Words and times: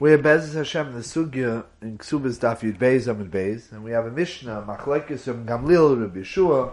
We 0.00 0.12
have 0.12 0.20
Bezos 0.20 0.54
Hashem 0.54 0.92
the 0.92 1.00
Sugya 1.00 1.64
in 1.82 1.98
Ksubas 1.98 2.38
Daf 2.38 2.60
Yud 2.60 2.78
Beis 2.78 3.08
Amid 3.08 3.32
Beis, 3.32 3.72
and 3.72 3.82
we 3.82 3.90
have 3.90 4.06
a 4.06 4.12
Mishnah 4.12 4.64
Machlekes 4.64 5.22
from 5.22 5.44
Gamliel 5.44 6.00
Rabbi 6.00 6.20
Yeshua, 6.20 6.70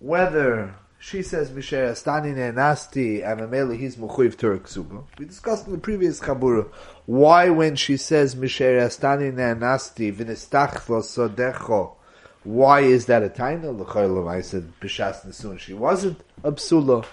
whether 0.00 0.74
she 0.98 1.22
says 1.22 1.52
Misher 1.52 1.92
Astani 1.92 2.34
Nasti 2.34 3.24
and 3.24 3.40
Mamela 3.40 3.78
he's 3.78 3.94
Mechuyev 3.94 4.36
Tur 4.36 4.58
Ksuba. 4.58 5.04
We 5.16 5.26
discussed 5.26 5.66
in 5.66 5.72
the 5.74 5.78
previous 5.78 6.18
Chabura 6.18 6.68
why 7.06 7.50
when 7.50 7.76
she 7.76 7.96
says 7.96 8.34
Misher 8.34 8.80
Astani 8.80 9.32
Nasti 9.32 10.12
Vinistach 10.12 10.86
Sodecho, 10.86 11.94
why 12.42 12.80
is 12.80 13.06
that 13.06 13.22
a 13.22 13.28
taina? 13.28 13.78
L'chayla 13.78 14.28
I 14.28 14.40
said 14.40 14.72
Bishas 14.80 15.24
Nesun. 15.24 15.56
She 15.60 15.72
wasn't 15.72 16.20
a 16.42 16.50
psula. 16.50 17.06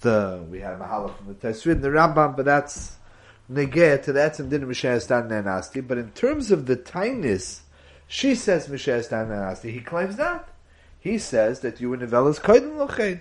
The 0.00 0.44
we 0.50 0.60
had 0.60 0.74
a 0.74 0.76
mahala 0.76 1.16
from 1.16 1.28
the 1.28 1.34
Taisrid 1.36 1.72
and 1.72 1.82
the 1.82 1.88
Rambam, 1.88 2.36
but 2.36 2.44
that's 2.44 2.98
negeh 3.50 4.02
to 4.02 4.12
that 4.12 4.38
and 4.38 4.50
didn't 4.50 4.68
Misher 4.68 5.00
Stan 5.00 5.28
Nasti. 5.28 5.86
But 5.86 5.98
in 5.98 6.10
terms 6.10 6.50
of 6.50 6.66
the 6.66 6.76
tainis, 6.76 7.60
she 8.06 8.34
says 8.34 8.68
Misher 8.68 9.02
Stan 9.02 9.28
Nasti. 9.28 9.72
He 9.72 9.80
claims 9.80 10.16
that. 10.16 10.48
He 10.98 11.18
says 11.18 11.60
that 11.60 11.80
you 11.80 11.92
in 11.92 12.00
Nevelas 12.00 12.40
Koiden 12.40 12.76
Lochein. 12.76 13.20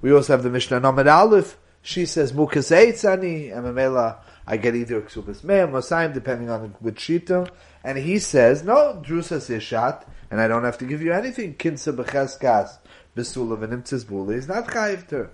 We 0.00 0.12
also 0.12 0.34
have 0.34 0.42
the 0.42 0.50
Mishnah 0.50 0.80
Nomad 0.80 1.08
Aleph. 1.08 1.56
She 1.82 2.06
says 2.06 2.32
Mukas 2.32 2.70
Eitzani 2.70 3.54
and 3.56 3.66
Mamela. 3.66 4.18
I 4.46 4.56
get 4.56 4.74
either 4.74 5.00
Ksubas 5.00 5.42
Me'am 5.42 5.74
or 5.74 5.80
Saim, 5.80 6.12
depending 6.12 6.50
on 6.50 6.74
which 6.80 6.96
shita. 6.96 7.48
And 7.82 7.98
he 7.98 8.18
says, 8.18 8.62
no, 8.62 9.02
Drusas 9.04 9.54
Ishat, 9.54 10.04
and 10.30 10.40
I 10.40 10.48
don't 10.48 10.64
have 10.64 10.78
to 10.78 10.84
give 10.84 11.02
you 11.02 11.12
anything. 11.12 11.54
Kinsa 11.54 11.94
Becheskas, 11.94 12.78
Besulav 13.16 13.62
and 13.62 14.32
is 14.32 14.48
not 14.48 14.66
Chayiv 14.66 15.28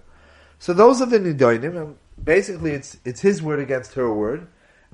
So 0.59 0.73
those 0.73 1.01
are 1.01 1.07
the 1.07 1.19
Nidoinim, 1.19 1.81
and 1.81 1.97
basically 2.23 2.73
it's, 2.73 2.99
it's 3.05 3.21
his 3.21 3.43
word 3.43 3.61
against 3.61 3.95
her 3.95 4.13
word. 4.13 4.47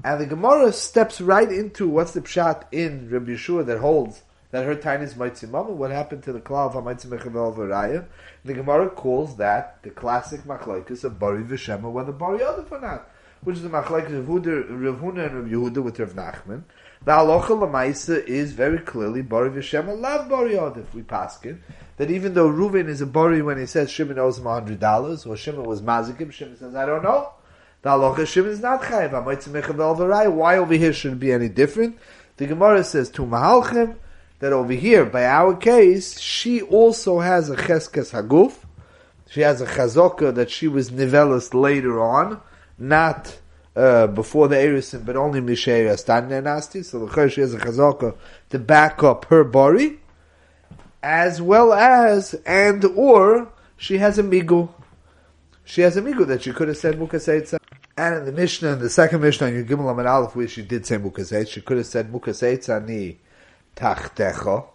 And 0.05 0.21
the 0.21 0.27
Gemara 0.27 0.73
steps 0.73 1.21
right 1.21 1.51
into 1.51 1.89
what's 1.89 2.13
the 2.13 2.21
pshat 2.21 2.65
in 2.71 3.09
Rabbi 3.11 3.33
Yeshua 3.33 3.65
that 3.67 3.79
holds 3.79 4.23
that 4.51 4.65
her 4.65 4.75
tiny 4.75 5.05
is 5.05 5.15
Maitzimama. 5.15 5.71
What 5.71 5.91
happened 5.91 6.23
to 6.25 6.33
the 6.33 6.41
Klal 6.41 6.69
of 6.69 6.75
Hamaitzim 6.75 7.19
Varaya? 7.19 8.07
The 8.45 8.55
Gemara 8.55 8.91
calls 8.91 9.37
that 9.37 9.83
the 9.83 9.91
classic 9.91 10.43
machlekes 10.43 11.05
of 11.05 11.19
Bari 11.19 11.43
Vishema, 11.43 11.91
whether 11.91 12.13
Bari 12.13 12.39
Yodif 12.39 12.71
or 12.71 12.81
not, 12.81 13.11
which 13.43 13.57
is 13.57 13.63
the 13.63 13.69
machlekes 13.69 14.13
of 14.13 14.29
Rav 14.29 14.97
Huna 15.01 15.27
and 15.27 15.51
Rav 15.51 15.73
Yehuda 15.73 15.83
with 15.83 15.99
Rav 15.99 16.13
Nachman. 16.13 16.63
The 17.07 17.13
halacha 17.13 17.51
lemaisa 17.51 18.25
is 18.27 18.53
very 18.53 18.81
clearly 18.81 19.23
Bari 19.23 19.51
Vishema, 19.51 19.97
love 19.97 20.29
Bari 20.29 20.55
Yodif. 20.55 20.93
We 20.93 21.03
paskin 21.03 21.59
that 21.99 22.11
even 22.11 22.35
though 22.35 22.51
Reuven 22.51 22.89
is 22.89 23.01
a 23.01 23.07
Bari 23.07 23.43
when 23.43 23.59
he 23.59 23.67
says 23.67 23.93
Shimon 23.93 24.19
owes 24.19 24.39
him 24.39 24.47
hundred 24.47 24.81
dollars, 24.81 25.25
or 25.25 25.37
Shimon 25.37 25.63
was 25.63 25.81
mazikim, 25.83 26.33
Shimon 26.33 26.57
says 26.57 26.75
I 26.75 26.85
don't 26.85 27.05
know. 27.05 27.31
The 27.83 27.91
halacha 27.91 28.27
Shimon 28.27 28.51
is 28.51 28.61
not 28.61 28.83
chayiv. 28.83 30.35
Why 30.35 30.59
over 30.59 30.75
here 30.75 30.93
should 30.93 31.13
it 31.13 31.21
be 31.21 31.31
any 31.31 31.49
different? 31.49 31.97
The 32.39 32.47
Gemara 32.49 32.83
says 32.83 33.09
to 33.11 33.23
Mahalchem 33.23 33.95
that 34.41 34.53
over 34.53 34.73
here, 34.73 35.05
by 35.05 35.27
our 35.27 35.55
case, 35.55 36.19
she 36.19 36.61
also 36.61 37.21
has 37.21 37.49
a 37.51 37.55
cheskes 37.55 38.11
haguf. 38.11 38.65
She 39.31 39.43
has 39.43 39.61
a 39.61 39.67
chazoka 39.67 40.35
that 40.35 40.51
she 40.51 40.67
was 40.67 40.91
nivelis 40.91 41.55
later 41.55 42.03
on, 42.03 42.41
not 42.81 43.39
uh, 43.77 44.07
before 44.07 44.49
the 44.49 44.57
Erisin, 44.57 45.05
but 45.05 45.17
only 45.17 45.41
Misheir 45.41 45.87
Astan 45.93 46.29
Nasti. 46.43 46.85
So 46.85 47.05
the 47.05 47.29
she 47.29 47.43
has 47.43 47.53
a 47.53 47.59
chazoka 47.59 48.17
to 48.51 48.59
back 48.59 49.03
up 49.03 49.27
her 49.27 49.45
bari, 49.45 50.01
as 51.03 51.43
well 51.43 51.73
as 51.73 52.35
and 52.47 52.85
or 52.85 53.53
she 53.77 53.99
has 53.99 54.19
a 54.19 54.23
migu. 54.23 54.71
She 55.65 55.83
has 55.83 55.97
a 55.97 56.03
migu 56.03 56.27
that 56.27 56.43
she 56.43 56.53
could 56.53 56.69
have 56.69 56.79
said 56.79 56.97
mukaseitza. 56.97 57.59
And 57.99 58.15
in 58.15 58.25
the 58.27 58.33
Mishnah, 58.33 58.75
in 58.75 58.79
the 58.79 58.91
second 58.91 59.21
Mishnah, 59.21 59.49
in 59.49 59.67
Gimel 59.67 59.91
Amid 59.91 60.07
Aleph, 60.07 60.37
where 60.37 60.49
she 60.49 60.63
did 60.63 60.87
say 60.87 60.97
mukaseitza, 60.97 61.49
she 61.49 61.61
could 61.61 61.77
have 61.79 61.87
said 61.87 62.11
mukaseitza 62.11 62.87
ni 62.87 63.19
tachtecha, 63.75 64.67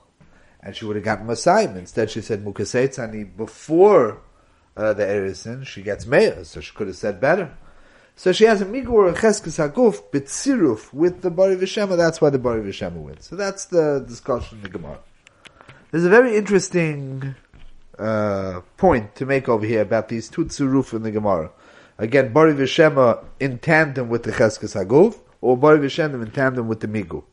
and 0.61 0.75
she 0.75 0.85
would 0.85 0.95
have 0.95 1.05
gotten 1.05 1.27
Masayim. 1.27 1.75
Instead, 1.75 2.11
she 2.11 2.21
said 2.21 2.43
mukaseitza 2.43 3.11
ni 3.11 3.23
before 3.23 4.21
uh, 4.77 4.93
the 4.93 5.03
Erisin. 5.03 5.65
She 5.65 5.81
gets 5.81 6.05
Meir, 6.05 6.43
so 6.43 6.61
she 6.61 6.73
could 6.73 6.87
have 6.87 6.95
said 6.95 7.19
better. 7.19 7.57
So 8.21 8.31
she 8.31 8.43
has 8.43 8.61
a 8.61 8.65
migur 8.65 9.11
cheskes 9.15 9.57
haguf 9.57 10.03
bitziruf 10.11 10.93
with 10.93 11.23
the 11.23 11.31
bari 11.31 11.55
v'shema. 11.55 11.97
That's 11.97 12.21
why 12.21 12.29
the 12.29 12.37
bari 12.37 12.61
v'shema 12.61 12.97
wins. 12.97 13.25
So 13.25 13.35
that's 13.35 13.65
the 13.65 14.05
discussion 14.07 14.59
in 14.59 14.61
the 14.61 14.69
Gemara. 14.69 14.99
There's 15.89 16.03
a 16.03 16.09
very 16.09 16.37
interesting 16.37 17.33
uh, 17.97 18.61
point 18.77 19.15
to 19.15 19.25
make 19.25 19.49
over 19.49 19.65
here 19.65 19.81
about 19.81 20.09
these 20.09 20.29
two 20.29 20.45
tziruf 20.45 20.93
in 20.93 21.01
the 21.01 21.09
Gemara. 21.09 21.49
Again, 21.97 22.31
bari 22.31 22.53
v'shema 22.53 23.25
in 23.39 23.57
tandem 23.57 24.07
with 24.07 24.21
the 24.21 24.33
cheskes 24.33 24.75
haguf, 24.79 25.17
or 25.41 25.57
bari 25.57 25.79
v'shema 25.79 26.23
in 26.23 26.29
tandem 26.29 26.67
with 26.67 26.81
the 26.81 26.87
migu. 26.87 27.23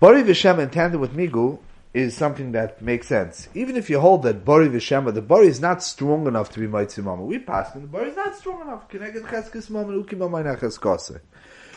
Bari 0.00 0.22
v'shema 0.22 0.64
in 0.64 0.68
tandem 0.68 1.00
with 1.00 1.16
migu 1.16 1.60
is 1.94 2.16
something 2.16 2.52
that 2.52 2.82
makes 2.82 3.06
sense. 3.06 3.48
Even 3.54 3.76
if 3.76 3.88
you 3.88 4.00
hold 4.00 4.24
that 4.24 4.44
Bari 4.44 4.68
Vishema, 4.68 5.14
the 5.14 5.22
Bari 5.22 5.46
is 5.46 5.60
not 5.60 5.80
strong 5.80 6.26
enough 6.26 6.50
to 6.50 6.60
be 6.60 6.66
Maitzi 6.66 7.02
Mama. 7.02 7.22
We 7.22 7.38
passed 7.38 7.74
the 7.74 7.80
Bari 7.80 8.10
is 8.10 8.16
not 8.16 8.36
strong 8.36 8.60
enough. 8.62 8.88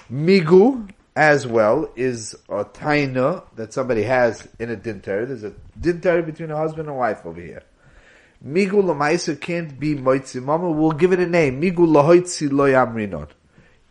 Migu, 0.10 0.90
as 1.16 1.46
well, 1.46 1.92
is 1.96 2.36
a 2.50 2.66
taina 2.66 3.44
that 3.56 3.74
somebody 3.74 4.04
has 4.04 4.48
in 4.60 4.72
a 4.72 4.76
dinter. 4.76 5.26
There's 5.28 5.44
a 5.44 5.54
dinter 5.80 6.24
between 6.24 6.50
a 6.50 6.58
husband 6.58 6.90
and 6.90 6.98
wife 6.98 7.24
over 7.24 7.40
here. 7.40 7.62
Migu 8.44 8.82
lamaisa 8.84 9.40
can't 9.40 9.80
be 9.80 9.96
Maitzi 9.96 10.42
Mama. 10.42 10.72
We'll 10.72 10.92
give 10.92 11.12
it 11.12 11.20
a 11.20 11.28
name. 11.28 11.62
Migu 11.62 11.86
lahoitzi 11.86 12.52
lo 12.52 12.66
yamrinon. 12.66 13.30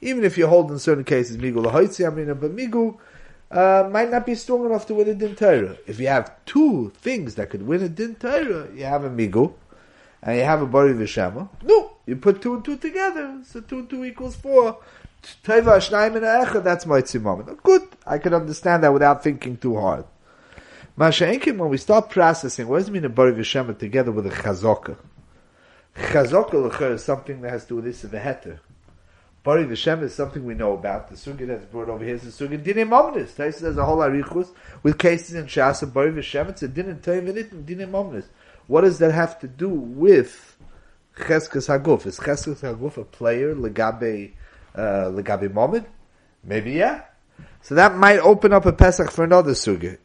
Even 0.00 0.25
if 0.25 0.36
you 0.36 0.47
hold 0.48 0.72
in 0.72 0.78
certain 0.81 1.04
cases 1.04 1.36
Migu 1.36 1.65
lahoitzi 1.65 2.04
yamrinon, 2.04 2.41
but 2.41 2.54
Migu 2.54 2.98
uh, 3.50 3.88
might 3.90 4.10
not 4.10 4.26
be 4.26 4.34
strong 4.34 4.66
enough 4.66 4.86
to 4.86 4.94
win 4.94 5.08
a 5.08 5.14
din 5.14 5.36
Torah. 5.36 5.76
If 5.86 6.00
you 6.00 6.08
have 6.08 6.32
two 6.44 6.92
things 6.96 7.36
that 7.36 7.50
could 7.50 7.66
win 7.66 7.82
a 7.82 7.88
din 7.88 8.16
Torah, 8.16 8.68
you 8.74 8.84
have 8.84 9.04
a 9.04 9.10
migu, 9.10 9.52
and 10.22 10.38
you 10.38 10.44
have 10.44 10.62
a 10.62 10.66
bari 10.66 10.94
v'shema. 10.94 11.48
No, 11.62 11.92
you 12.06 12.16
put 12.16 12.42
two 12.42 12.54
and 12.54 12.64
two 12.64 12.76
together, 12.76 13.40
so 13.44 13.60
two 13.60 13.80
and 13.80 13.90
two 13.90 14.04
equals 14.04 14.36
four. 14.36 14.78
Teva 15.44 15.78
shnayim 15.78 16.16
and 16.16 16.24
echad, 16.24 16.64
that's 16.64 16.86
my 16.86 17.02
tzimam. 17.02 17.62
Good, 17.62 17.88
I 18.06 18.18
can 18.18 18.34
understand 18.34 18.82
that 18.84 18.92
without 18.92 19.22
thinking 19.22 19.56
too 19.56 19.76
hard. 19.78 20.04
Masha'enkim, 20.98 21.58
when 21.58 21.68
we 21.68 21.76
start 21.76 22.10
processing, 22.10 22.68
what 22.68 22.78
does 22.78 22.88
it 22.88 22.92
mean 22.92 23.04
a 23.04 23.08
bari 23.08 23.32
v'shema 23.32 23.78
together 23.78 24.12
with 24.12 24.26
a 24.26 24.30
chazokah? 24.30 24.96
Chazokah 25.96 26.92
is 26.92 27.04
something 27.04 27.40
that 27.40 27.50
has 27.50 27.62
to 27.62 27.68
do 27.68 27.76
with 27.76 27.84
this 27.84 28.04
of 28.04 28.14
a 28.14 28.20
heter. 28.20 28.58
Bari 29.46 29.64
V'Shem 29.64 30.02
is 30.02 30.12
something 30.12 30.44
we 30.44 30.54
know 30.54 30.72
about. 30.72 31.06
The 31.06 31.14
sugi 31.14 31.46
that's 31.46 31.66
brought 31.66 31.88
over 31.88 32.04
here 32.04 32.16
is 32.16 32.36
the 32.36 32.48
sugi 32.48 32.60
Dinim 32.60 32.92
Omnis. 32.92 33.30
Taisa 33.30 33.60
has 33.60 33.76
a 33.76 33.84
whole 33.84 33.98
arichus 33.98 34.50
with 34.82 34.98
cases 34.98 35.36
in 35.36 35.46
Shas 35.46 35.84
of 35.84 35.94
Bari 35.94 36.10
V'Shem. 36.10 36.48
It's 36.48 36.64
a 36.64 36.68
Dinim 36.68 37.06
and 37.06 37.64
Dinim 37.64 37.94
Omnis. 37.94 38.24
What 38.66 38.80
does 38.80 38.98
that 38.98 39.12
have 39.12 39.38
to 39.38 39.46
do 39.46 39.68
with 39.68 40.56
Cheskes 41.16 41.68
Haguf? 41.68 42.06
Is 42.06 42.18
Cheskes 42.18 42.62
Haguf 42.62 42.96
a 42.96 43.04
player 43.04 43.54
legabe 43.54 44.32
uh, 44.74 45.12
legabe 45.12 45.52
moment? 45.52 45.86
Maybe 46.42 46.72
yeah. 46.72 47.02
So 47.62 47.76
that 47.76 47.94
might 47.94 48.18
open 48.18 48.52
up 48.52 48.66
a 48.66 48.72
Pesach 48.72 49.12
for 49.12 49.22
another 49.22 49.52
sugi. 49.52 49.96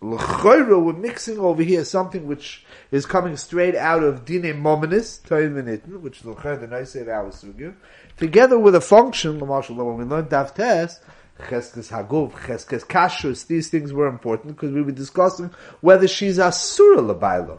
L'choyra, 0.00 0.80
we're 0.80 0.92
mixing 0.92 1.38
over 1.40 1.62
here 1.62 1.84
something 1.84 2.26
which 2.28 2.64
is 2.92 3.04
coming 3.04 3.36
straight 3.36 3.74
out 3.74 4.04
of 4.04 4.24
Dine 4.24 4.54
Mominis, 4.54 5.20
which 6.00 6.18
is 6.18 6.22
the 6.22 6.66
nice 6.68 6.94
of 6.94 7.08
our 7.08 7.30
sugya, 7.30 7.74
together 8.16 8.58
with 8.58 8.76
a 8.76 8.80
function, 8.80 9.40
when 9.40 9.96
we 9.96 10.04
learned 10.04 10.30
Tes, 10.30 11.00
Cheskes 11.40 11.90
Haguf, 11.90 12.32
Cheskes 12.32 12.86
Kashrus, 12.86 13.46
these 13.48 13.70
things 13.70 13.92
were 13.92 14.06
important 14.06 14.54
because 14.54 14.72
we 14.72 14.82
were 14.82 14.92
discussing 14.92 15.50
whether 15.80 16.06
she's 16.06 16.38
a 16.38 16.52
Surah 16.52 17.00
Labaila. 17.00 17.58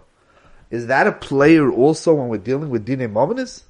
Is 0.69 0.87
that 0.87 1.07
a 1.07 1.11
player 1.11 1.69
also 1.69 2.13
when 2.13 2.29
we're 2.29 2.37
dealing 2.37 2.69
with 2.69 2.85
Dine 2.85 3.11
Mominis? 3.13 3.63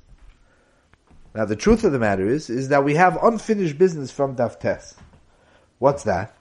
Now 1.34 1.46
the 1.46 1.56
truth 1.56 1.84
of 1.84 1.92
the 1.92 2.00
matter 2.00 2.28
is, 2.28 2.50
is 2.52 2.70
that 2.70 2.84
we 2.84 2.96
have 2.96 3.18
unfinished 3.24 3.78
business 3.80 4.12
from 4.12 4.36
Daf 4.36 4.60
Tes. 4.60 4.96
What's 5.80 6.04
that? 6.04 6.36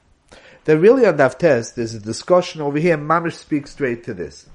That 0.69 0.81
really 0.81 1.07
on 1.07 1.17
Daf 1.17 1.39
Tes, 1.39 1.71
there's 1.71 1.95
a 1.95 1.99
discussion 1.99 2.61
over 2.61 2.79
here, 2.79 2.99
Mamish 2.99 3.37
speaks 3.37 3.71
straight 3.71 4.05
to 4.05 4.13
this. 4.13 4.51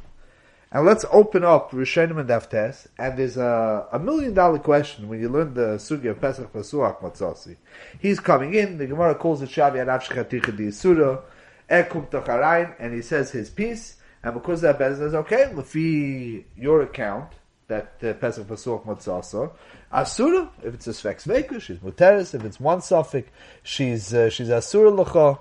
And 0.71 0.86
let's 0.86 1.06
open 1.12 1.44
up 1.44 1.71
Rishonim 1.71 2.19
and 2.19 2.30
Daftes, 2.30 2.86
and 3.00 3.18
there's 3.18 3.36
a, 3.36 3.88
a 3.92 3.98
million 3.98 4.36
dollar 4.36 4.60
question 4.60 5.10
when 5.10 5.19
you 5.19 5.27
learn 5.27 5.56
the 5.56 5.77
Sugi 5.77 6.12
of 6.12 6.21
Pesach 6.21 6.54
Pasuach 6.54 7.01
Matzasi. 7.01 7.56
He's 8.00 8.19
coming 8.19 8.54
in, 8.54 8.77
the 8.77 8.86
Gemara 8.86 9.15
calls 9.15 9.42
it 9.42 9.50
Shavi 9.50 9.83
Anav 9.83 10.04
Shechaticha 10.04 10.56
Di 10.56 10.69
Surah, 10.69 11.21
Ekum 11.68 12.75
and 12.80 12.94
he 12.94 13.01
says 13.01 13.31
his 13.31 13.50
piece, 13.50 13.95
and 14.21 14.36
because 14.36 14.62
that 14.62 14.77
Bez 14.77 15.00
says, 15.00 15.15
okay, 15.15 15.51
Lefi, 15.51 16.44
your 16.56 16.83
account, 16.83 17.31
that 17.69 17.95
uh, 18.04 18.13
Pesach 18.13 18.45
Pasuach 18.45 18.86
Matzasa, 18.86 19.51
Asura, 19.92 20.48
if 20.62 20.75
it's 20.75 20.86
a 20.86 20.92
Svex 20.92 21.25
Veku, 21.25 21.60
she's 21.60 21.77
Muteris, 21.77 22.36
if 22.36 22.44
it's 22.44 22.60
one 22.60 22.83
suffix, 22.83 23.31
she's, 23.63 24.13
uh, 24.13 24.30
she's 24.30 24.51
Asura 24.51 24.92
Lacha. 24.92 25.39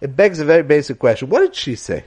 It 0.00 0.16
begs 0.16 0.40
a 0.40 0.44
very 0.44 0.62
basic 0.62 0.98
question. 0.98 1.28
What 1.28 1.40
did 1.40 1.54
she 1.54 1.74
say? 1.74 2.04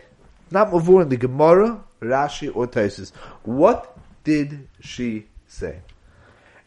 Not 0.51 0.71
Mavur 0.71 1.01
in 1.01 1.09
the 1.09 1.17
Gemara, 1.17 1.83
Rashi, 2.01 2.55
or 2.55 2.67
Taisus. 2.67 3.11
What 3.43 3.97
did 4.23 4.67
she 4.79 5.25
say? 5.47 5.79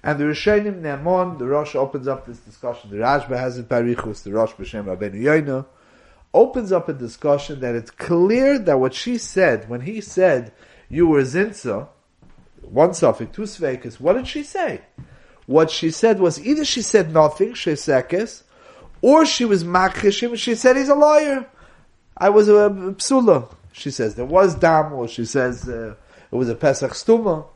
And 0.02 0.18
the 0.18 0.24
Rishonim 0.24 0.80
Ne'amon, 0.80 1.38
the 1.38 1.46
Rosh 1.46 1.76
opens 1.76 2.08
up 2.08 2.26
this 2.26 2.38
discussion. 2.38 2.90
The 2.90 2.96
Rashba 2.96 3.38
has 3.38 3.58
it 3.58 3.68
Barichus, 3.68 4.24
the 4.24 4.32
Rosh 4.32 4.52
B'Shem 4.52 4.84
Rabbeinu 4.84 5.22
Yoina, 5.22 5.66
opens 6.34 6.72
up 6.72 6.88
a 6.88 6.92
discussion 6.92 7.60
that 7.60 7.74
it's 7.74 7.90
clear 7.90 8.58
that 8.58 8.80
what 8.80 8.94
she 8.94 9.16
said, 9.18 9.68
when 9.68 9.82
he 9.82 10.00
said, 10.00 10.52
you 10.88 11.06
were 11.06 11.22
Zinsa, 11.22 11.88
one 12.62 12.94
suffix, 12.94 13.34
two 13.34 13.42
svekis, 13.42 14.00
what 14.00 14.14
did 14.14 14.26
she 14.26 14.42
say? 14.42 14.80
What 15.46 15.70
she 15.70 15.90
said 15.90 16.18
was 16.18 16.44
either 16.44 16.64
she 16.64 16.82
said 16.82 17.12
nothing, 17.12 17.54
she 17.54 17.72
shesekis, 17.72 18.42
or 19.02 19.26
she 19.26 19.44
was 19.44 19.64
makhishim, 19.64 20.36
she 20.38 20.54
said 20.54 20.76
he's 20.76 20.88
a 20.88 20.94
lawyer. 20.94 21.46
I 22.16 22.30
was 22.30 22.48
a, 22.48 22.70
psula. 22.98 23.52
She 23.72 23.90
says 23.90 24.14
there 24.14 24.24
was 24.24 24.54
dam, 24.54 24.92
or 24.92 25.08
she 25.08 25.24
says 25.24 25.68
uh, 25.68 25.94
it 26.30 26.34
was 26.34 26.48
a 26.48 26.54
pesach 26.54 26.92
stuma. 26.92 27.46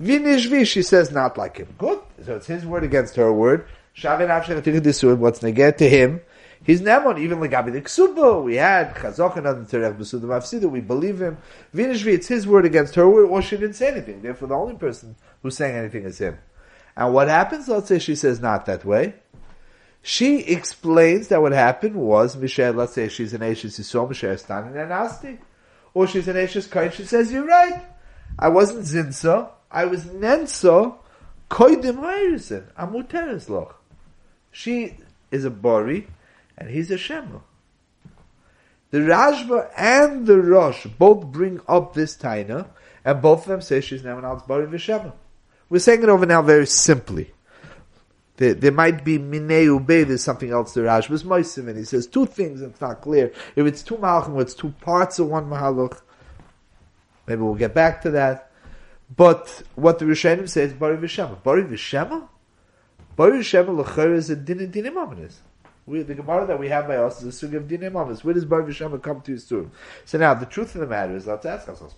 Vinishvi, 0.00 0.66
she 0.66 0.82
says 0.82 1.10
not 1.10 1.36
like 1.36 1.58
him. 1.58 1.74
Good. 1.78 1.98
So 2.24 2.36
it's 2.36 2.46
his 2.46 2.64
word 2.64 2.84
against 2.84 3.16
her 3.16 3.32
word. 3.32 3.66
Shavin 3.96 4.28
Avshan 4.28 5.18
what's 5.18 5.40
neget 5.40 5.76
to 5.78 5.88
him. 5.88 6.20
He's 6.64 6.80
Nemon, 6.80 7.18
even 7.18 7.38
Legabi 7.40 7.72
the 7.72 7.82
Ksuba, 7.82 8.42
we 8.42 8.56
had 8.56 8.94
Chazochan 8.94 9.46
on 9.46 9.64
the 9.64 9.70
Terech 9.70 9.98
Besuda 9.98 10.22
Mafsida, 10.22 10.68
we 10.68 10.80
believe 10.80 11.20
him. 11.20 11.36
Vinishvi, 11.74 12.14
it's 12.14 12.26
his 12.26 12.46
word 12.46 12.64
against 12.64 12.94
her 12.94 13.08
word, 13.08 13.26
or 13.26 13.42
she 13.42 13.56
didn't 13.58 13.74
say 13.74 13.88
anything. 13.88 14.22
Therefore, 14.22 14.48
the 14.48 14.54
only 14.54 14.74
person 14.74 15.14
who's 15.42 15.58
saying 15.58 15.76
anything 15.76 16.04
is 16.04 16.18
him. 16.18 16.38
And 16.96 17.12
what 17.12 17.28
happens, 17.28 17.68
let's 17.68 17.88
say 17.88 17.98
she 17.98 18.14
says 18.14 18.40
not 18.40 18.64
that 18.64 18.82
way. 18.82 19.14
She 20.06 20.40
explains 20.40 21.28
that 21.28 21.40
what 21.40 21.52
happened 21.52 21.96
was, 21.96 22.36
Michelle, 22.36 22.74
let's 22.74 22.92
say 22.92 23.08
she's 23.08 23.32
an 23.32 23.42
Ashes 23.42 23.78
Yisrael, 23.78 24.06
Michelle 24.06 24.36
standing 24.36 24.74
there 24.74 24.86
nasty. 24.86 25.38
Or 25.94 26.06
she's 26.06 26.28
an 26.28 26.36
Ashes 26.36 26.66
Kain, 26.66 26.90
she 26.90 27.04
says, 27.04 27.32
you're 27.32 27.46
right. 27.46 27.82
I 28.38 28.48
wasn't 28.48 28.84
Zinsa, 28.84 29.48
I 29.70 29.86
was 29.86 30.04
Nensa, 30.04 30.94
Koidim 31.48 32.00
Hayrisin, 32.00 32.70
Amuteres 32.74 33.48
Loch. 33.48 33.82
She 34.52 34.98
is 35.30 35.46
a 35.46 35.50
Bori, 35.50 36.06
and 36.58 36.68
he's 36.68 36.90
a 36.90 36.98
Shema. 36.98 37.38
The 38.90 38.98
Rashba 38.98 39.70
and 39.74 40.26
the 40.26 40.38
Rosh 40.38 40.84
both 40.84 41.24
bring 41.28 41.62
up 41.66 41.94
this 41.94 42.14
Taina, 42.14 42.66
and 43.06 43.22
both 43.22 43.44
of 43.44 43.48
them 43.48 43.62
say 43.62 43.80
she's 43.80 44.04
now 44.04 44.18
an 44.18 44.24
Altsbari 44.24 44.68
Vishema. 44.68 45.14
We're 45.70 45.78
saying 45.78 46.02
it 46.02 46.10
over 46.10 46.26
now 46.26 46.42
very 46.42 46.66
simply. 46.66 47.33
There, 48.36 48.54
there 48.54 48.72
might 48.72 49.04
be 49.04 49.18
Minei 49.18 49.64
Ube, 49.64 50.08
there's 50.08 50.24
something 50.24 50.50
else 50.50 50.74
the 50.74 50.82
is 50.82 51.22
Moisim, 51.22 51.68
and 51.68 51.78
he 51.78 51.84
says 51.84 52.06
two 52.06 52.26
things, 52.26 52.62
and 52.62 52.72
it's 52.72 52.80
not 52.80 53.00
clear. 53.00 53.32
If 53.54 53.66
it's 53.66 53.82
two 53.82 53.96
Malachim, 53.96 54.40
it's 54.40 54.54
two 54.54 54.70
parts 54.80 55.18
of 55.20 55.28
one 55.28 55.48
Mahalach, 55.48 56.00
maybe 57.26 57.42
we'll 57.42 57.54
get 57.54 57.74
back 57.74 58.02
to 58.02 58.10
that. 58.10 58.50
But 59.16 59.62
what 59.76 60.00
the 60.00 60.06
Rishonim 60.06 60.48
says, 60.48 60.72
Bari 60.72 60.96
Vishema. 60.96 61.42
Bari 61.44 61.62
Vishema? 61.62 62.28
Bari 63.14 63.38
Vishema 63.38 63.76
L'cher 63.76 64.14
is 64.14 64.30
a 64.30 64.36
din 64.36 64.68
din 64.70 64.86
is. 65.18 65.40
We, 65.86 66.02
the 66.02 66.14
Gemara 66.14 66.46
that 66.46 66.58
we 66.58 66.68
have 66.68 66.88
by 66.88 66.96
us 66.96 67.22
is 67.22 67.42
a 67.42 67.46
sugi 67.46 67.56
of 67.56 67.64
dinei 67.64 67.92
mamas. 67.92 68.24
Where 68.24 68.32
does 68.32 68.46
Bar 68.46 68.62
Vishama 68.62 69.02
come 69.02 69.20
to 69.20 69.32
his 69.32 69.44
surah? 69.44 69.68
So 70.06 70.16
now, 70.18 70.32
the 70.32 70.46
truth 70.46 70.74
of 70.74 70.80
the 70.80 70.86
matter 70.86 71.14
is, 71.14 71.26
let's 71.26 71.44
ask 71.44 71.68
ourselves, 71.68 71.94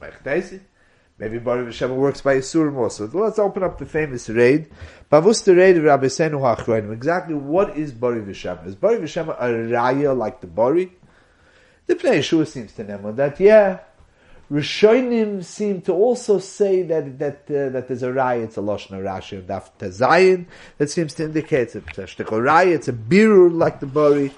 Maybe 1.18 1.38
Bar 1.38 1.58
Vishama 1.58 1.94
works 1.94 2.20
by 2.20 2.36
Yisurim 2.36 2.76
also. 2.76 3.08
So 3.08 3.18
let's 3.18 3.38
open 3.38 3.62
up 3.62 3.78
the 3.78 3.86
famous 3.86 4.28
raid. 4.28 4.68
Pavus 5.10 5.44
the 5.44 5.56
raid 5.56 5.78
of 5.78 5.84
Rabbi 5.84 6.06
Senu. 6.06 6.92
Exactly 6.92 7.34
what 7.34 7.76
is 7.76 7.92
Bari 7.92 8.20
Vishama? 8.20 8.66
Is 8.66 8.74
Bari 8.74 8.98
Vishama 8.98 9.34
a 9.40 9.48
raya 9.48 10.16
like 10.16 10.42
the 10.42 10.46
Bari? 10.46 10.92
The 11.86 11.94
Pnei 11.94 12.18
Yeshua 12.18 12.46
seems 12.46 12.72
to 12.74 12.84
know 12.84 13.12
that, 13.12 13.40
yeah, 13.40 13.78
Rishonim 14.50 15.42
seem 15.42 15.80
to 15.82 15.92
also 15.92 16.38
say 16.38 16.82
that 16.82 17.18
that 17.18 17.38
uh, 17.48 17.70
that 17.70 17.88
there's 17.88 18.04
a 18.04 18.12
raya, 18.12 18.44
it's 18.44 18.56
a 18.56 18.60
lashon 18.60 18.90
Rashi 19.02 19.38
of 19.38 19.46
Daf 19.46 19.70
Tazayin 19.76 20.46
that 20.78 20.88
seems 20.88 21.14
to 21.14 21.24
indicate 21.24 21.74
it's 21.74 21.74
a 21.74 21.80
raya, 21.80 22.74
it's 22.74 22.86
a 22.86 22.92
birur 22.92 23.52
like 23.52 23.80
the 23.80 23.86
bari. 23.86 24.32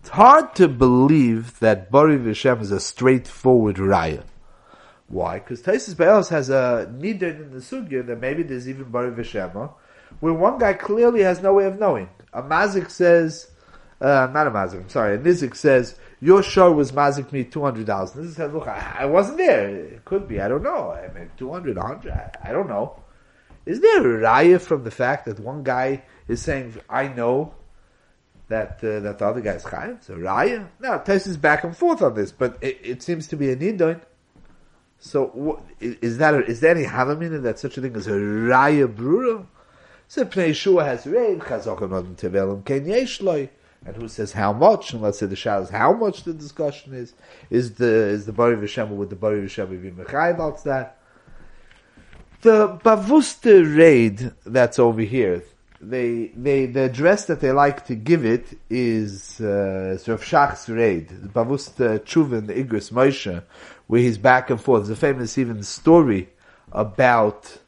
It's 0.00 0.08
hard 0.08 0.56
to 0.56 0.66
believe 0.66 1.60
that 1.60 1.92
bari 1.92 2.18
v'shem 2.18 2.60
is 2.60 2.72
a 2.72 2.80
straightforward 2.80 3.76
raya. 3.76 4.24
Why? 5.10 5.40
Because 5.40 5.60
Taisus 5.60 5.96
Be'elos 5.96 6.28
has 6.28 6.50
a 6.50 6.88
nidin 6.96 7.40
in 7.42 7.50
the 7.50 7.58
sugya 7.58 8.06
that 8.06 8.20
maybe 8.20 8.44
there's 8.44 8.68
even 8.68 8.90
bari 8.90 9.10
v'shema, 9.10 9.72
where 10.20 10.32
one 10.32 10.58
guy 10.58 10.72
clearly 10.72 11.22
has 11.22 11.42
no 11.42 11.54
way 11.54 11.66
of 11.66 11.80
knowing. 11.80 12.08
A 12.32 12.42
mazik 12.42 12.90
says, 12.90 13.50
uh, 14.00 14.28
not 14.32 14.46
a 14.46 14.52
mazik, 14.52 14.82
I'm 14.82 14.88
sorry, 14.88 15.16
a 15.16 15.18
nizik 15.18 15.56
says 15.56 15.98
your 16.20 16.44
show 16.44 16.70
was 16.70 16.92
mazik 16.92 17.32
me 17.32 17.42
two 17.42 17.62
hundred 17.62 17.86
dollars. 17.86 18.12
This 18.12 18.36
said, 18.36 18.54
look, 18.54 18.68
I, 18.68 18.98
I, 19.00 19.06
wasn't 19.06 19.38
there. 19.38 19.68
It 19.68 20.04
could 20.04 20.28
be. 20.28 20.40
I 20.40 20.46
don't 20.46 20.62
know. 20.62 20.92
I 20.92 21.12
mean, 21.12 21.30
200, 21.36 21.76
100, 21.76 22.12
I, 22.12 22.30
I 22.44 22.52
don't 22.52 22.68
know. 22.68 23.02
Is 23.66 23.80
there 23.80 23.98
a 23.98 24.20
raya 24.20 24.60
from 24.60 24.84
the 24.84 24.92
fact 24.92 25.24
that 25.24 25.40
one 25.40 25.64
guy 25.64 26.04
is 26.28 26.40
saying, 26.40 26.76
I 26.88 27.08
know 27.08 27.54
that 28.48 28.78
uh, 28.84 29.00
that 29.00 29.18
the 29.18 29.26
other 29.26 29.40
guy's 29.40 29.64
chayim? 29.64 29.96
It's 29.96 30.08
a 30.08 30.14
raya. 30.14 30.68
Now, 30.78 30.98
Tes 30.98 31.26
is 31.26 31.36
back 31.36 31.64
and 31.64 31.76
forth 31.76 32.00
on 32.00 32.14
this, 32.14 32.30
but 32.30 32.58
it, 32.62 32.78
it 32.84 33.02
seems 33.02 33.26
to 33.28 33.36
be 33.36 33.50
a 33.50 33.56
nidon. 33.56 34.02
So, 35.00 35.62
is 35.80 36.18
that 36.18 36.34
is 36.48 36.60
there 36.60 36.76
any 36.76 36.86
halamin 36.86 37.42
that 37.42 37.58
such 37.58 37.78
a 37.78 37.80
thing 37.80 37.96
as 37.96 38.06
a 38.06 38.12
raya 38.12 38.86
brura? 38.86 39.46
So, 40.06 40.24
Pnei 40.24 40.54
Shua 40.54 40.84
has 40.84 41.06
read 41.06 41.40
chazok 41.40 41.80
anodin 41.80 42.16
tevelim 42.16 42.64
ken 42.64 42.84
yesh 42.84 43.20
loy 43.20 43.48
and 43.84 43.96
who 43.96 44.08
says 44.08 44.32
how 44.32 44.52
much, 44.52 44.92
and 44.92 45.02
let's 45.02 45.18
say 45.18 45.26
the 45.26 45.36
shah 45.36 45.58
is 45.60 45.70
how 45.70 45.92
much 45.92 46.24
the 46.24 46.34
discussion 46.34 46.94
is, 46.94 47.14
is 47.48 47.74
the, 47.74 47.86
is 47.86 48.26
the 48.26 48.32
Bari 48.32 48.56
Vishema 48.56 48.90
with 48.90 49.10
the 49.10 49.16
Bari 49.16 49.40
Vishema 49.40 49.80
be 49.80 49.90
Mechai 49.90 50.34
about 50.34 50.62
that? 50.64 50.98
The 52.42 52.78
Bavusta 52.84 53.76
raid 53.76 54.32
that's 54.44 54.78
over 54.78 55.00
here, 55.00 55.42
they, 55.80 56.30
they, 56.36 56.66
the 56.66 56.84
address 56.84 57.24
that 57.26 57.40
they 57.40 57.52
like 57.52 57.86
to 57.86 57.94
give 57.94 58.24
it 58.24 58.58
is, 58.68 59.40
uh, 59.40 59.98
Rav 60.06 60.22
Shach's 60.22 60.68
raid, 60.68 61.08
Bavusta 61.08 62.00
Chuvin, 62.00 62.48
the 62.48 62.54
Igris 62.54 62.92
Moshe, 62.92 63.42
where 63.90 64.00
he's 64.00 64.18
back 64.18 64.50
and 64.50 64.60
forth. 64.60 64.86
There's 64.86 64.96
a 64.96 65.00
famous 65.00 65.36
even 65.36 65.64
story 65.64 66.28
about, 66.70 67.58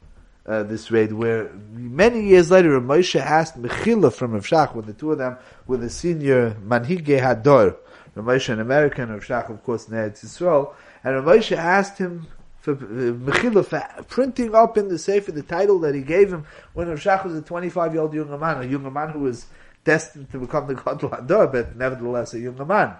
uh, 0.45 0.63
this 0.63 0.89
raid, 0.89 1.11
where 1.11 1.51
many 1.73 2.25
years 2.25 2.49
later, 2.49 2.79
Moshe 2.79 3.19
asked 3.19 3.61
Mechila 3.61 4.13
from 4.13 4.31
Rav 4.31 4.45
Shach, 4.45 4.73
when 4.73 4.85
the 4.85 4.93
two 4.93 5.11
of 5.11 5.17
them 5.17 5.35
were 5.67 5.75
the 5.75 5.89
senior 5.89 6.51
Manhige 6.65 7.19
Hador, 7.19 7.75
Rav 8.15 8.25
Moshe 8.25 8.47
an 8.47 8.61
American, 8.61 9.09
Rav 9.09 9.19
Shach, 9.19 9.49
of 9.49 9.61
course, 9.65 9.89
in 9.89 9.95
Eretz 9.95 10.23
Yisrael, 10.23 10.73
and 11.03 11.13
Rav 11.13 11.25
Moshe 11.25 11.57
asked 11.57 11.97
him 11.97 12.25
for 12.61 12.71
uh, 12.71 12.75
Mechila 12.75 13.65
for 13.65 14.03
printing 14.03 14.55
up 14.55 14.77
in 14.77 14.87
the 14.87 14.97
Sefer 14.97 15.33
the 15.33 15.43
title 15.43 15.77
that 15.79 15.93
he 15.93 16.03
gave 16.03 16.31
him 16.31 16.45
when 16.73 16.87
Rav 16.87 17.01
Shach 17.01 17.25
was 17.25 17.35
a 17.35 17.41
25 17.41 17.91
year 17.91 18.01
old 18.01 18.13
young 18.13 18.39
man, 18.39 18.61
a 18.61 18.65
young 18.65 18.93
man 18.93 19.09
who 19.09 19.19
was 19.19 19.47
destined 19.83 20.31
to 20.31 20.39
become 20.39 20.67
the 20.67 20.75
Gadol 20.85 21.09
Hador, 21.09 21.51
but 21.51 21.75
nevertheless 21.75 22.33
a 22.33 22.39
young 22.39 22.65
man. 22.65 22.95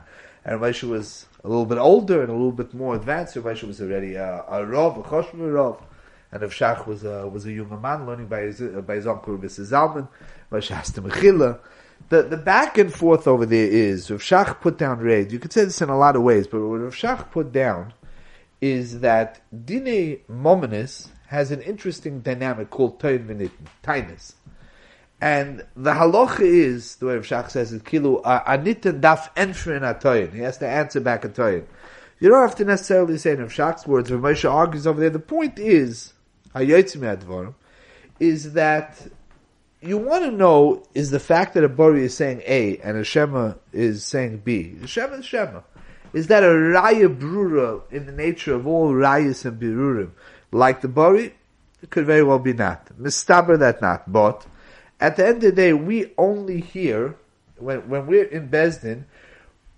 And 0.46 0.60
Moshe 0.60 0.84
was 0.84 1.26
a 1.44 1.48
little 1.48 1.66
bit 1.66 1.78
older 1.78 2.22
and 2.22 2.30
a 2.30 2.34
little 2.34 2.52
bit 2.52 2.74
more 2.74 2.96
advanced. 2.96 3.36
Moshe 3.36 3.64
was 3.64 3.82
already 3.82 4.16
a, 4.16 4.44
a 4.50 4.66
Rav, 4.66 4.98
a 4.98 5.02
Choshmer 5.04 5.54
Rav 5.54 5.82
and 6.34 6.42
Rav 6.42 6.52
Shach 6.52 6.88
was 6.88 7.04
a, 7.04 7.28
was 7.28 7.46
a 7.46 7.52
young 7.52 7.80
man 7.80 8.08
learning 8.08 8.26
by 8.26 8.42
his, 8.42 8.60
uh, 8.60 8.82
by 8.86 8.96
his 8.96 9.06
uncle 9.06 9.38
Mrs. 9.38 9.72
Zalman, 9.72 10.08
Rav 10.50 10.64
Shasta 10.64 11.00
Mechila. 11.02 11.60
The, 12.10 12.24
the 12.24 12.38
back 12.38 12.78
and 12.80 12.92
forth 12.92 13.28
over 13.28 13.46
there 13.46 13.68
is, 13.68 14.10
Rav 14.10 14.20
Shach 14.20 14.60
put 14.60 14.80
down 14.80 14.98
raid. 15.00 15.32
You 15.32 15.38
could 15.38 15.54
say 15.54 15.64
this 15.64 15.82
in 15.82 15.90
a 15.90 15.98
lot 15.98 16.16
of 16.16 16.24
ways, 16.24 16.48
but 16.48 16.60
what 16.60 16.82
Rav 16.82 16.96
Shach 16.96 17.30
put 17.30 17.52
down 17.52 17.94
is 18.60 19.02
that 19.02 19.42
Dine 19.52 20.22
Mominus 20.28 21.10
has 21.28 21.52
an 21.52 21.62
interesting 21.62 22.22
dynamic 22.22 22.72
called 22.72 23.00
Toyin 23.00 23.28
Vinitin, 23.28 23.68
Tainus. 23.84 24.34
And 25.24 25.64
the 25.78 25.94
halacha 25.94 26.42
is, 26.42 26.98
the 26.98 27.06
way 27.06 27.16
Rav 27.16 27.24
Shach 27.24 27.50
says 27.50 27.72
it, 27.72 27.86
Kilu, 27.86 28.22
Anitin 28.24 29.00
daf 29.00 29.34
enfrin 29.36 29.80
atoyin. 29.80 30.34
He 30.34 30.40
has 30.40 30.58
to 30.58 30.68
answer 30.68 31.00
back 31.00 31.24
a 31.24 31.30
toyin. 31.30 31.64
You 32.20 32.28
don't 32.28 32.42
have 32.42 32.58
to 32.58 32.66
necessarily 32.66 33.18
say 33.18 33.32
in 33.32 33.40
Rav 33.40 33.54
Shach's 33.54 33.88
words, 33.88 34.12
Rav 34.12 34.20
Moshe 34.20 34.52
argues 34.52 34.86
over 34.86 35.00
there. 35.00 35.10
The 35.10 35.20
point 35.20 35.60
is, 35.60 36.12
is 38.20 38.54
that 38.54 39.08
you 39.80 39.98
want 39.98 40.26
to 40.26 40.32
know 40.32 40.84
is 40.94 41.10
the 41.12 41.22
fact 41.22 41.54
that 41.54 41.64
a 41.64 41.70
Bari 41.70 42.04
is 42.04 42.18
saying 42.18 42.42
A 42.46 42.80
and 42.80 42.98
a 42.98 43.06
Shema 43.06 43.54
is 43.72 44.04
saying 44.04 44.40
B. 44.40 44.76
Shema 44.86 45.14
is 45.14 45.26
Shema. 45.26 45.62
Is 46.12 46.28
that 46.28 46.44
a 46.44 46.48
Raya 46.48 47.18
Brura 47.18 47.82
in 47.94 48.08
the 48.08 48.12
nature 48.12 48.56
of 48.56 48.68
all 48.68 48.92
Rayas 48.92 49.46
and 49.46 49.58
Birurim? 49.58 50.12
Like 50.52 50.82
the 50.82 50.90
Bari? 50.90 51.34
It 51.82 51.92
could 51.92 52.06
very 52.06 52.24
well 52.24 52.40
be 52.40 52.52
not. 52.52 52.90
Mistaber 53.00 53.58
that 53.60 53.82
not. 53.82 54.12
But 54.12 54.46
at 55.04 55.18
the 55.18 55.28
end 55.28 55.38
of 55.38 55.42
the 55.42 55.52
day, 55.52 55.74
we 55.74 56.14
only 56.18 56.62
hear, 56.62 57.16
when, 57.58 57.88
when 57.90 58.08
we're 58.08 58.26
in 58.26 58.50
Bezdin, 58.50 59.04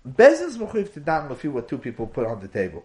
Bezdin's 0.08 0.56
Mechuyv 0.56 0.92
to 0.94 1.00
Dan 1.00 1.28
what 1.52 1.68
two 1.68 1.78
people 1.78 2.06
put 2.06 2.26
on 2.26 2.40
the 2.40 2.48
table 2.48 2.84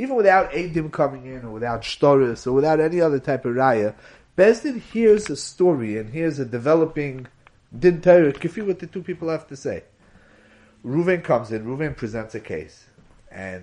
even 0.00 0.16
without 0.16 0.50
Adim 0.52 0.90
coming 0.90 1.26
in, 1.26 1.44
or 1.44 1.50
without 1.50 1.82
Shtoris, 1.82 2.46
or 2.46 2.52
without 2.52 2.80
any 2.80 3.02
other 3.02 3.18
type 3.18 3.44
of 3.44 3.54
Raya, 3.54 3.94
Bezdin 4.36 4.80
hears 4.80 5.28
a 5.28 5.36
story 5.36 5.98
and 5.98 6.08
hears 6.08 6.38
a 6.38 6.46
developing 6.46 7.26
Din 7.78 8.00
Torah, 8.00 8.32
Kifi 8.32 8.66
what 8.66 8.78
the 8.78 8.86
two 8.86 9.02
people 9.02 9.28
have 9.28 9.46
to 9.48 9.56
say. 9.56 9.84
Ruven 10.82 11.22
comes 11.22 11.52
in, 11.52 11.66
Ruven 11.66 11.94
presents 11.94 12.34
a 12.34 12.40
case, 12.40 12.86
and 13.30 13.62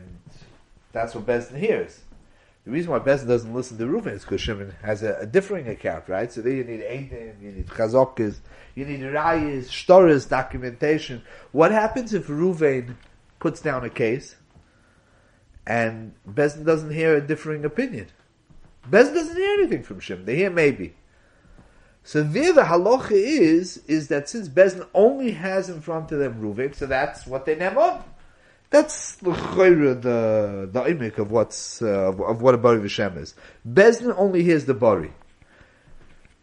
that's 0.92 1.16
what 1.16 1.26
Bezdin 1.26 1.58
hears. 1.58 2.02
The 2.68 2.74
reason 2.74 2.92
why 2.92 3.00
Bezin 3.00 3.30
doesn't 3.30 3.54
listen 3.54 3.78
to 3.78 3.86
Reuven 3.86 4.12
is 4.12 4.24
because 4.24 4.42
Shimon 4.42 4.76
has 4.82 5.02
a, 5.02 5.20
a, 5.22 5.26
differing 5.26 5.70
account, 5.70 6.10
right? 6.10 6.30
So 6.30 6.42
there 6.42 6.52
you 6.52 6.66
need 6.66 6.82
Eidim, 6.82 7.42
you 7.42 7.54
need 7.54 7.68
Chazokas, 7.68 8.40
you 8.76 8.84
need 8.84 9.00
Rayas, 9.00 9.70
Shtoras, 9.70 10.28
documentation. 10.28 11.22
What 11.54 11.72
happens 11.72 12.14
if 12.14 12.28
Reuven 12.28 12.98
puts 13.40 13.62
down 13.62 13.86
a 13.86 13.90
case 13.90 14.36
and 15.66 16.14
Bezin 16.30 16.66
doesn't 16.66 16.92
hear 16.92 17.16
a 17.16 17.22
differing 17.26 17.64
opinion? 17.64 18.08
Bezin 18.86 19.14
doesn't 19.14 19.38
hear 19.38 19.60
anything 19.60 19.84
from 19.84 20.02
Shimon. 20.02 20.26
They 20.26 20.36
hear 20.36 20.50
maybe. 20.50 20.94
So 22.04 22.22
there 22.22 22.52
the 22.52 22.64
halacha 22.64 23.12
is, 23.12 23.78
is 23.88 24.10
that 24.10 24.28
since 24.28 24.50
Bezin 24.50 24.86
only 24.94 25.32
has 25.32 25.70
in 25.70 25.80
front 25.80 26.12
of 26.12 26.20
them 26.20 26.42
Reuven, 26.42 26.76
so 26.76 26.86
that's 26.86 27.26
what 27.26 27.46
they 27.46 27.56
name 27.56 27.78
on. 27.78 28.04
That's 28.70 29.16
the 29.16 29.32
the 29.32 30.70
the 30.72 30.82
imik 30.82 31.20
of 31.20 31.32
what's 31.32 31.82
uh, 31.82 32.10
of, 32.10 32.42
what 32.42 32.54
a 32.54 32.58
bari 32.58 32.80
v'shem 32.80 33.18
is. 33.18 33.34
Bezdin 33.68 34.14
only 34.18 34.44
hears 34.44 34.66
the 34.66 34.74
bari. 34.74 35.14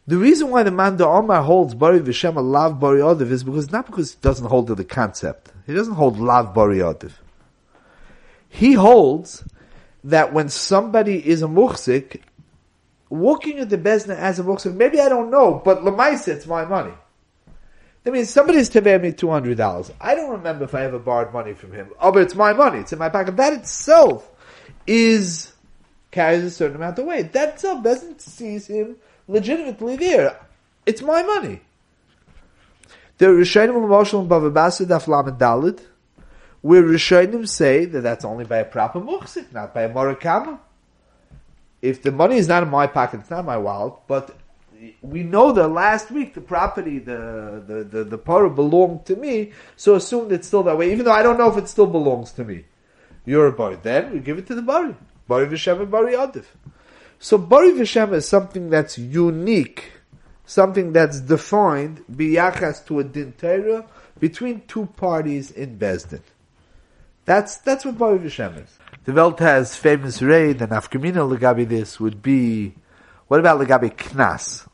The 0.07 0.17
reason 0.17 0.51
why 0.51 0.63
the 0.63 0.71
man 0.71 0.97
the 0.97 1.07
Omar 1.07 1.43
holds 1.43 1.75
bari 1.75 2.01
v'shem 2.01 2.37
a 2.37 2.41
lav 2.41 2.81
bari 2.81 3.01
odiv 3.01 3.31
is 3.31 3.45
because 3.45 3.71
not 3.71 3.87
because 3.87 4.13
he 4.13 4.19
doesn't 4.23 4.47
hold 4.47 4.69
to 4.69 4.75
the 4.75 4.85
concept. 4.85 5.53
He 5.67 5.75
doesn't 5.75 5.95
hold 5.95 6.19
lav 6.19 6.55
bari 6.55 6.79
odiv. 6.79 7.13
He 8.49 8.73
holds 8.73 9.45
that 10.03 10.33
when 10.33 10.49
somebody 10.49 11.27
is 11.27 11.43
a 11.43 11.47
muhsik, 11.47 12.23
walking 13.11 13.59
at 13.59 13.69
the 13.69 13.79
bezna 13.79 14.17
as 14.17 14.39
a 14.39 14.45
muhsik, 14.45 14.75
maybe 14.75 14.99
I 14.99 15.11
don't 15.11 15.31
know, 15.31 15.61
but 15.63 15.83
lemaisa 15.83 16.29
it's 16.29 16.47
my 16.47 16.65
money. 16.65 16.95
I 18.07 18.11
mean, 18.11 18.27
somebody's 18.27 18.69
teveh 18.69 19.01
me 19.01 19.13
two 19.13 19.31
hundred 19.31 19.57
dollars. 19.57 19.91
I 20.01 20.15
don't 20.15 20.31
remember 20.31 20.65
if 20.65 20.75
I 20.75 20.85
ever 20.85 20.99
borrowed 20.99 21.33
money 21.33 21.55
from 21.55 21.73
him. 21.73 21.91
Oh, 22.01 22.13
but 22.13 22.23
it's 22.23 22.35
my 22.35 22.53
money. 22.53 22.81
It's 22.81 22.93
in 22.93 22.99
my 22.99 23.09
pocket. 23.09 23.37
That 23.37 23.55
itself 23.55 24.31
is 24.87 25.53
carries 26.11 26.45
a 26.45 26.51
certain 26.51 26.77
amount 26.77 26.99
of 26.99 27.07
weight. 27.07 27.33
That 27.33 27.55
itself 27.55 27.83
doesn't 27.83 28.21
seize 28.21 28.67
him 28.67 28.97
legitimately 29.27 29.97
there. 29.97 30.39
It's 30.85 31.01
my 31.01 31.23
money. 31.23 31.63
The 33.19 33.27
Rishonim 33.27 33.75
L'Moshel 33.75 34.21
and 34.21 34.31
Bava 34.31 34.53
Basra 34.53 34.87
Daf 34.87 35.09
Lamed 35.09 35.39
Dalit, 35.39 35.81
where 36.61 36.83
Rishonim 36.83 37.49
say 37.49 37.87
that 37.87 38.03
that's 38.03 38.25
only 38.25 38.45
by 38.45 38.59
a 38.59 38.65
proper 38.65 39.01
muhsik, 39.01 39.53
not 39.53 39.73
by 39.73 39.83
a 39.83 39.89
morakama. 39.89 40.59
If 41.81 42.03
the 42.03 42.13
money 42.13 42.37
is 42.37 42.49
not 42.49 42.63
in 42.63 42.71
my 42.71 42.87
pocket, 42.87 43.21
it's 43.21 43.31
not 43.31 43.41
in 43.41 43.47
my 43.47 43.57
wallet, 43.57 43.95
but 44.07 44.37
we 45.03 45.23
know 45.23 45.53
that 45.53 45.69
last 45.69 46.11
week 46.11 46.35
the 46.35 46.41
property, 46.41 46.99
the 46.99 47.63
the 47.67 47.85
the, 47.85 48.05
the 48.05 48.19
part 48.19 48.55
belonged 48.55 49.07
to 49.07 49.17
me, 49.17 49.53
so 49.77 49.95
assume 49.95 50.33
it's 50.33 50.47
still 50.47 50.63
that 50.65 50.77
way, 50.79 50.93
even 50.93 51.05
though 51.05 51.13
I 51.13 51.23
don't 51.23 51.39
know 51.39 51.51
if 51.51 51.57
it 51.57 51.69
still 51.69 51.87
belongs 51.87 52.33
to 52.33 52.45
me. 52.45 52.65
You're 53.25 53.47
a 53.47 53.53
bari. 53.53 53.77
Then 53.83 54.13
we 54.13 54.21
give 54.21 54.39
it 54.39 54.47
to 54.49 54.55
the 54.55 54.63
bari. 54.63 54.95
Bari 55.29 55.47
v'shem 55.47 55.81
and 55.81 55.91
bari 55.91 56.15
adif. 56.15 56.45
So 57.19 57.39
bari 57.39 57.73
v'shem 57.73 58.13
is 58.13 58.29
something 58.29 58.71
that's 58.71 58.99
unique, 58.99 59.93
something 60.45 60.93
that's 60.93 61.21
defined 61.21 62.05
biyachas 62.11 62.85
to 62.87 63.01
a 63.01 63.05
din 63.05 63.35
between 64.19 64.63
two 64.67 64.87
parties 64.97 65.51
in 65.51 65.79
Bezdin. 65.79 66.23
That's 67.25 67.57
that's 67.57 67.85
what 67.85 67.97
bari 67.97 68.19
v'shem 68.19 68.63
is. 68.63 68.79
The 69.05 69.13
Welt 69.13 69.39
has 69.41 69.77
famous 69.77 70.23
raid, 70.23 70.63
and 70.63 70.73
Afkamina 70.73 71.29
Lagabi 71.29 71.69
this 71.69 72.01
would 72.01 72.23
be 72.23 72.75
what 73.29 73.41
about 73.41 73.59
Lagabi 73.59 73.95
Knas? 73.95 74.67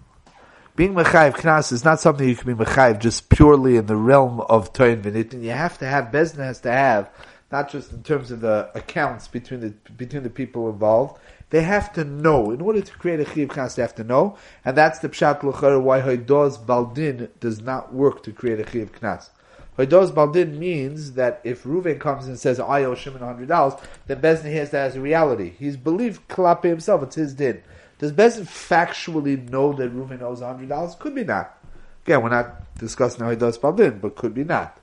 Being 0.77 0.95
mechayiv 0.95 1.35
knas 1.35 1.73
is 1.73 1.85
not 1.85 2.01
something 2.01 2.29
you 2.29 2.37
can 2.37 2.55
be 2.55 2.65
mechayiv 2.65 2.99
just 2.99 3.29
purely 3.29 3.77
in 3.77 3.87
the 3.87 3.97
realm 3.97 4.41
of 4.43 4.73
toin 4.73 5.03
v'nitin. 5.03 5.43
You 5.43 5.51
have 5.51 5.79
to 5.79 5.87
have 5.87 6.07
bezna 6.07 6.39
has 6.39 6.61
to 6.61 6.73
have 6.73 7.11
not 7.51 7.69
just 7.71 7.93
in 7.93 8.03
terms 8.03 8.31
of 8.31 8.41
the 8.41 8.71
accounts 8.75 9.29
between 9.29 9.61
the 9.61 9.71
between 9.97 10.23
the 10.23 10.31
people 10.31 10.69
involved. 10.71 11.21
They 11.51 11.63
have 11.63 11.93
to 11.95 12.05
know 12.05 12.53
in 12.53 12.61
order 12.61 12.81
to 12.81 12.93
create 12.93 13.19
a 13.19 13.25
chiv 13.25 13.49
knas. 13.49 13.75
They 13.75 13.83
have 13.83 13.95
to 13.97 14.05
know, 14.05 14.37
and 14.65 14.77
that's 14.77 15.01
the 15.01 15.09
pshat 15.09 15.43
l'char 15.43 15.83
why 15.83 16.01
hoidos 16.01 16.65
baldin 16.65 17.29
does 17.41 17.61
not 17.61 17.93
work 17.93 18.23
to 18.23 18.33
create 18.33 18.61
a 18.61 18.71
chiv 18.71 18.93
knas. 18.93 19.31
Hoidos 19.77 20.15
baldin 20.15 20.59
means 20.59 21.13
that 21.13 21.41
if 21.43 21.65
Reuven 21.65 21.99
comes 21.99 22.29
and 22.29 22.39
says 22.39 22.61
I 22.61 22.85
owe 22.85 22.95
Shimon 22.95 23.23
hundred 23.23 23.49
dollars, 23.49 23.75
then 24.07 24.21
Bezdin 24.21 24.53
has 24.53 24.71
that 24.71 24.89
as 24.89 24.97
a 24.97 25.01
reality. 25.01 25.55
He's 25.59 25.77
believed 25.77 26.29
klape 26.29 26.65
himself; 26.65 27.03
it's 27.03 27.17
his 27.17 27.35
din. 27.35 27.63
Does 28.01 28.13
Bezin 28.13 28.47
factually 28.47 29.47
know 29.51 29.75
that 29.75 29.95
Reuven 29.95 30.23
owes 30.23 30.41
hundred 30.41 30.71
dollars? 30.71 30.95
Could 30.95 31.15
be 31.15 31.23
not. 31.23 31.59
Again, 32.07 32.23
we're 32.23 32.31
not 32.31 32.75
discussing 32.79 33.23
how 33.23 33.29
he 33.29 33.37
does 33.37 33.59
Paldin, 33.59 34.01
but 34.01 34.17
could 34.17 34.33
be 34.33 34.43
not. 34.43 34.81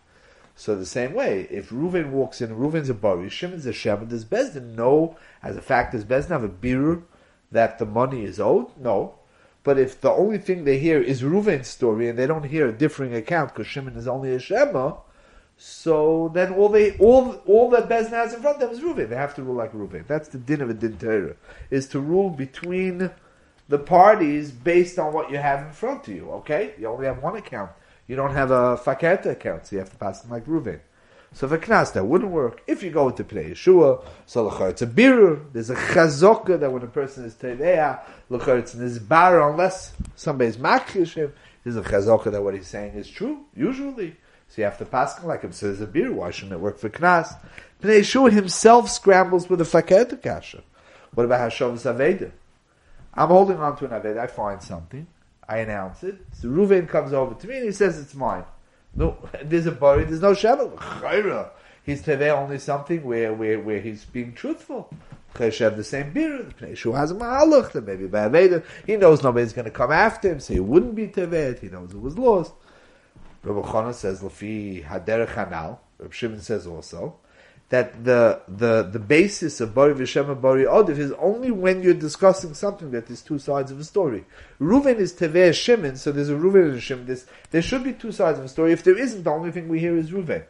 So 0.56 0.76
the 0.76 0.86
same 0.86 1.14
way, 1.14 1.48
if 1.50 1.72
Reuven 1.72 2.12
walks 2.12 2.42
in, 2.42 2.56
Reuven's 2.56 2.90
a 2.90 2.94
bari, 2.94 3.28
Shimon's 3.30 3.66
a 3.66 3.74
Shem, 3.74 4.06
does 4.06 4.24
Bezdin 4.24 4.76
know, 4.76 5.18
as 5.42 5.58
a 5.58 5.64
fact, 5.64 5.94
does 5.94 6.06
Bezdin 6.06 6.30
have 6.30 6.44
a 6.44 6.48
birur 6.48 7.02
that 7.52 7.80
the 7.80 7.88
money 7.88 8.24
is 8.24 8.40
owed? 8.40 8.68
No. 8.78 9.16
But 9.64 9.80
if 9.80 10.00
the 10.00 10.12
only 10.12 10.38
thing 10.38 10.64
they 10.64 10.78
hear 10.78 11.02
is 11.02 11.24
Reuven's 11.24 11.68
story 11.68 12.08
and 12.10 12.20
they 12.20 12.28
don't 12.28 12.44
hear 12.44 12.68
a 12.68 12.72
differing 12.72 13.16
account 13.16 13.52
because 13.52 13.66
Shimon 13.66 13.96
is 13.96 14.08
only 14.08 14.32
a 14.32 14.40
Shema, 14.40 14.98
so 15.58 16.30
then 16.34 16.54
all 16.54 16.70
they 16.70 16.96
all 16.98 17.42
all 17.48 17.70
that 17.72 17.90
Bezna 17.90 18.12
has 18.12 18.34
in 18.34 18.42
front 18.42 18.62
of 18.62 18.70
them 18.70 18.72
is 18.72 18.80
Reuven. 18.80 19.10
They 19.10 19.16
have 19.16 19.34
to 19.36 19.44
rule 19.44 19.56
like 19.56 19.74
Reuven. 19.74 20.06
That's 20.06 20.30
the 20.30 20.38
din 20.38 20.62
of 20.62 20.70
a 20.70 20.74
din 20.74 20.98
Torah, 20.98 21.36
is 21.72 21.88
to 21.90 22.00
rule 22.00 22.30
between 22.30 23.10
the 23.68 23.80
parties 23.80 24.52
based 24.52 25.00
on 25.00 25.14
what 25.14 25.32
you 25.32 25.38
have 25.38 25.66
in 25.66 25.74
front 25.74 26.08
of 26.08 26.14
you. 26.14 26.30
Okay, 26.32 26.74
you 26.78 26.88
only 26.88 27.08
have 27.08 27.24
one 27.24 27.36
account. 27.36 27.72
You 28.08 28.16
don't 28.16 28.34
have 28.34 28.52
a 28.52 28.78
faketa 28.78 29.32
account, 29.32 29.66
so 29.66 29.76
you 29.76 29.80
have 29.80 29.90
to 29.90 29.98
pass 29.98 30.22
them 30.22 30.32
like 30.32 30.46
Reuven. 30.46 30.80
So 31.34 31.48
for 31.48 31.58
knas 31.58 31.92
that 31.94 32.06
wouldn't 32.06 32.32
work. 32.32 32.62
If 32.68 32.84
you 32.84 32.92
go 32.92 33.10
into 33.10 33.24
Pnei 33.24 33.52
Yeshua, 33.52 34.04
so 34.26 34.50
it's 34.66 34.82
a 34.82 34.88
birur. 34.88 35.52
There's 35.54 35.70
a 35.70 35.76
chazoka 35.76 36.60
that 36.60 36.72
when 36.72 36.84
a 36.84 36.88
person 36.88 37.26
is 37.26 37.34
tereya, 37.34 38.00
lechar 38.30 38.60
it's 38.60 38.76
nizbar 38.76 39.52
unless 39.52 39.94
somebody's 40.16 40.58
makish 40.58 41.16
him. 41.16 41.34
There's 41.64 41.76
a 41.76 41.82
chazoka 41.82 42.32
that 42.32 42.44
what 42.44 42.54
he's 42.54 42.68
saying 42.68 42.94
is 42.94 43.10
true. 43.10 43.46
Usually. 43.56 44.16
So 44.50 44.62
you 44.62 44.64
have 44.64 44.78
to 44.78 44.86
pass 44.86 45.24
like 45.24 45.42
him. 45.42 45.52
So 45.52 45.68
there's 45.68 45.82
a 45.82 45.88
beer. 45.88 46.12
Why 46.12 46.32
shouldn't 46.32 46.54
it 46.54 46.60
work 46.60 46.80
for 46.80 46.90
Knas? 46.90 47.36
Pnei 47.82 48.00
Yeshua 48.00 48.32
himself 48.32 48.90
scrambles 48.90 49.50
with 49.50 49.62
a 49.62 49.64
faket 49.64 50.22
kasha. 50.22 50.64
What 51.14 51.26
about 51.26 51.52
Hashav's 51.52 51.84
Aveda? 51.84 52.32
I'm 53.14 53.30
holding 53.30 53.58
on 53.58 53.76
to 53.78 53.86
an 53.86 53.92
Aveda. 53.92 54.20
I 54.20 54.28
find 54.28 54.62
something. 54.62 55.08
I 55.48 55.60
announce 55.60 56.04
it. 56.04 56.18
So 56.34 56.50
Ruven 56.50 56.88
comes 56.88 57.14
over 57.14 57.34
to 57.34 57.48
me 57.48 57.58
and 57.58 57.66
he 57.66 57.72
says 57.72 57.98
it's 58.00 58.16
mine. 58.16 58.46
No, 58.96 59.18
there's 59.44 59.66
a 59.66 59.72
body. 59.72 60.04
There's 60.04 60.22
no 60.22 60.34
Shabbat. 60.34 61.50
He's 61.84 62.02
teveh 62.02 62.30
only 62.30 62.60
something 62.60 63.02
where, 63.04 63.34
where, 63.34 63.60
where 63.60 63.80
he's 63.80 64.04
being 64.04 64.34
truthful. 64.34 64.90
Chesh 65.36 65.60
have 65.60 65.78
the 65.78 65.84
same 65.84 66.12
beer. 66.12 66.46
The 66.60 66.68
Yeshua 66.68 66.98
has 66.98 67.12
a 67.12 67.16
mahalach. 67.16 67.74
Maybe 67.86 68.08
by 68.08 68.28
Aveda. 68.28 68.64
He 68.86 68.98
knows 68.98 69.24
nobody's 69.24 69.54
going 69.54 69.66
to 69.66 69.72
come 69.72 69.92
after 69.92 70.32
him, 70.32 70.40
so 70.40 70.54
he 70.54 70.60
wouldn't 70.60 70.96
be 70.96 71.08
teveh. 71.08 71.60
He 71.60 71.70
knows 71.70 71.94
it 71.94 72.02
was 72.02 72.18
lost. 72.18 72.54
Rabbi 73.48 73.68
Chana 73.68 73.94
says 73.94 74.22
Lafi 74.22 74.86
Haderech 74.86 75.30
Hanal. 75.30 75.80
Rabbi 76.00 76.14
Shimon 76.14 76.42
says 76.42 76.68
also 76.68 77.16
that 77.70 78.04
the 78.04 78.42
the 78.48 78.84
the 78.84 79.00
basis 79.00 79.60
of 79.60 79.74
Bari 79.74 79.94
V'Shem 79.94 80.30
and 80.30 80.42
Bari 80.42 80.66
Odiv 80.66 80.98
is 80.98 81.12
only 81.14 81.52
when 81.52 81.82
you're 81.82 81.94
discussing 81.94 82.54
something 82.54 82.92
that 82.92 83.08
there's 83.08 83.22
two 83.22 83.40
sides 83.40 83.72
of 83.72 83.80
a 83.80 83.84
story. 83.84 84.26
Reuven 84.60 84.98
is 84.98 85.14
Teveh 85.14 85.54
Shimon, 85.54 85.98
so 85.98 86.12
there's 86.12 86.30
a 86.30 86.36
Reuven 86.36 86.70
and 86.70 86.76
a 86.76 86.82
Shimon. 86.82 87.06
There's, 87.06 87.26
there 87.52 87.62
should 87.62 87.84
be 87.84 87.94
two 87.94 88.12
sides 88.12 88.40
of 88.40 88.46
a 88.46 88.50
story. 88.50 88.72
If 88.72 88.84
there 88.84 88.98
isn't, 88.98 89.24
the 89.24 89.32
only 89.32 89.52
thing 89.52 89.68
we 89.68 89.80
hear 89.80 89.98
is 89.98 90.12
Reuven. 90.12 90.44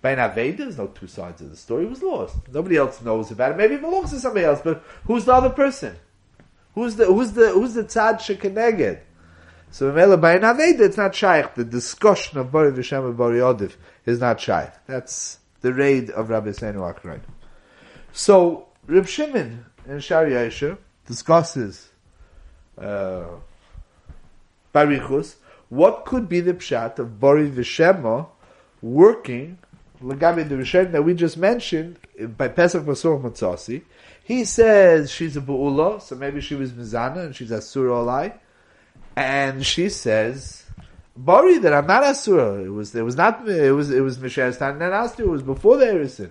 By 0.00 0.14
Naved, 0.14 0.58
there's 0.58 0.78
no 0.78 0.86
two 0.86 1.08
sides 1.08 1.40
of 1.40 1.50
the 1.50 1.56
story. 1.56 1.84
It 1.84 1.90
was 1.90 2.02
lost. 2.02 2.36
Nobody 2.52 2.76
else 2.76 3.02
knows 3.02 3.30
about 3.30 3.52
it. 3.52 3.56
Maybe 3.56 3.74
it 3.74 3.80
belongs 3.80 4.10
to 4.10 4.20
somebody 4.20 4.46
else, 4.46 4.60
but 4.62 4.82
who's 5.04 5.24
the 5.24 5.32
other 5.32 5.50
person? 5.50 5.96
Who's 6.74 6.94
the 6.94 7.06
who's 7.06 7.32
the 7.32 7.50
who's 7.50 7.74
the 7.74 7.82
tzad 7.82 8.20
shekeneged? 8.20 9.00
So 9.70 9.92
by 9.92 10.38
Aveda, 10.38 10.80
it's 10.80 10.96
not 10.96 11.14
shaykh. 11.14 11.54
The 11.54 11.64
discussion 11.64 12.38
of 12.38 12.50
Bari 12.50 12.72
V'Shem 12.72 13.04
and 13.06 13.16
Bari 13.16 13.38
Odif 13.38 13.74
is 14.06 14.20
not 14.20 14.40
shaykh. 14.40 14.72
That's 14.86 15.38
the 15.60 15.72
raid 15.72 16.10
of 16.10 16.30
Rabbi 16.30 16.50
Seinu 16.50 16.92
Akrayt. 16.92 17.20
So 18.12 18.68
Reb 18.86 19.06
Shimon 19.06 19.66
in 19.86 20.00
Shari 20.00 20.32
Yesher 20.32 20.78
discusses 21.06 21.90
uh, 22.80 23.26
Barichus. 24.74 25.36
What 25.68 26.06
could 26.06 26.28
be 26.28 26.40
the 26.40 26.54
pshat 26.54 26.98
of 26.98 27.20
Bari 27.20 27.50
V'Shema 27.50 28.26
working 28.80 29.58
Lagabi 30.02 30.48
the 30.48 30.54
Rishen 30.54 30.92
that 30.92 31.02
we 31.02 31.12
just 31.12 31.36
mentioned 31.36 31.98
by 32.36 32.48
Pesach 32.48 32.84
Masor 32.84 33.20
Matzasi? 33.20 33.82
He 34.24 34.44
says 34.44 35.10
she's 35.10 35.36
a 35.36 35.40
Bu'ula, 35.40 36.00
so 36.00 36.14
maybe 36.16 36.40
she 36.40 36.54
was 36.54 36.72
Mizana 36.72 37.26
and 37.26 37.36
she's 37.36 37.52
Asura 37.52 37.92
Olai 37.92 38.32
and 39.18 39.66
she 39.66 39.88
says, 39.88 40.64
"Bari 41.16 41.58
that 41.58 41.74
I'm 41.74 41.88
not 41.88 42.04
asura. 42.04 42.62
It 42.62 42.68
was 42.68 42.94
it 42.94 43.02
was 43.02 43.16
not 43.16 43.48
it 43.48 43.72
was 43.72 43.90
it 43.90 44.00
was 44.00 44.16
Misharistan 44.18 44.74
and 44.74 44.94
Astur. 45.02 45.20
It 45.20 45.28
was 45.28 45.42
before 45.42 45.76
the 45.76 45.86
Erisin. 45.86 46.30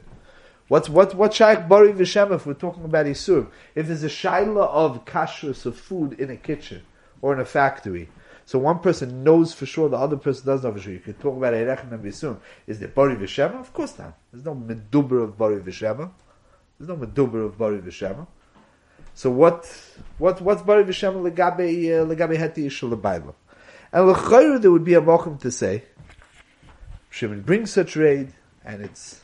What's 0.69 0.87
what 0.87 1.13
what 1.13 1.33
shaykh 1.33 1.67
Bari 1.67 1.91
Vishem 1.91 2.31
if 2.33 2.45
we're 2.45 2.53
talking 2.53 2.85
about 2.85 3.05
Isur? 3.05 3.47
If 3.75 3.87
there's 3.87 4.03
a 4.03 4.07
shaila 4.07 4.69
of 4.69 5.03
kashrus 5.03 5.65
of 5.65 5.75
food 5.75 6.13
in 6.13 6.29
a 6.29 6.37
kitchen 6.37 6.83
or 7.21 7.33
in 7.33 7.41
a 7.41 7.45
factory, 7.45 8.07
so 8.45 8.57
one 8.57 8.79
person 8.79 9.21
knows 9.21 9.53
for 9.53 9.65
sure, 9.65 9.89
the 9.89 9.97
other 9.97 10.15
person 10.15 10.45
doesn't 10.45 10.69
know 10.69 10.73
for 10.73 10.81
sure. 10.81 10.93
You 10.93 10.99
can 10.99 11.15
talk 11.15 11.35
about 11.35 11.53
Erechem 11.53 11.91
and 11.91 12.01
Visum. 12.01 12.37
Is 12.67 12.79
there 12.79 12.87
Bari 12.87 13.17
Vishema? 13.17 13.59
Of 13.59 13.73
course 13.73 13.99
not. 13.99 14.17
There's 14.31 14.45
no 14.45 14.55
meduber 14.55 15.21
of 15.25 15.37
Bari 15.37 15.59
Vishema. 15.59 16.09
There's 16.79 16.87
no 16.87 16.95
meduber 16.95 17.45
of 17.47 17.57
Bari 17.57 17.79
Vishema. 17.79 18.25
So 19.17 19.31
what, 19.31 19.65
what, 20.19 20.39
what's 20.41 20.61
Bari 20.61 20.83
V'Shem 20.83 21.27
legabe, 21.27 21.57
uh, 21.57 22.05
legabe 22.05 22.37
heti 22.37 22.67
isha 22.67 22.85
lebaila? 22.85 23.33
And 23.91 24.09
l'chayru 24.09 24.61
there 24.61 24.69
would 24.69 24.83
be 24.83 24.93
a 24.93 25.01
mochum 25.01 25.39
to 25.39 25.49
say, 25.49 25.85
Shimon 27.09 27.41
brings 27.41 27.71
such 27.73 27.95
raid, 27.95 28.31
and 28.63 28.83
it's 28.83 29.19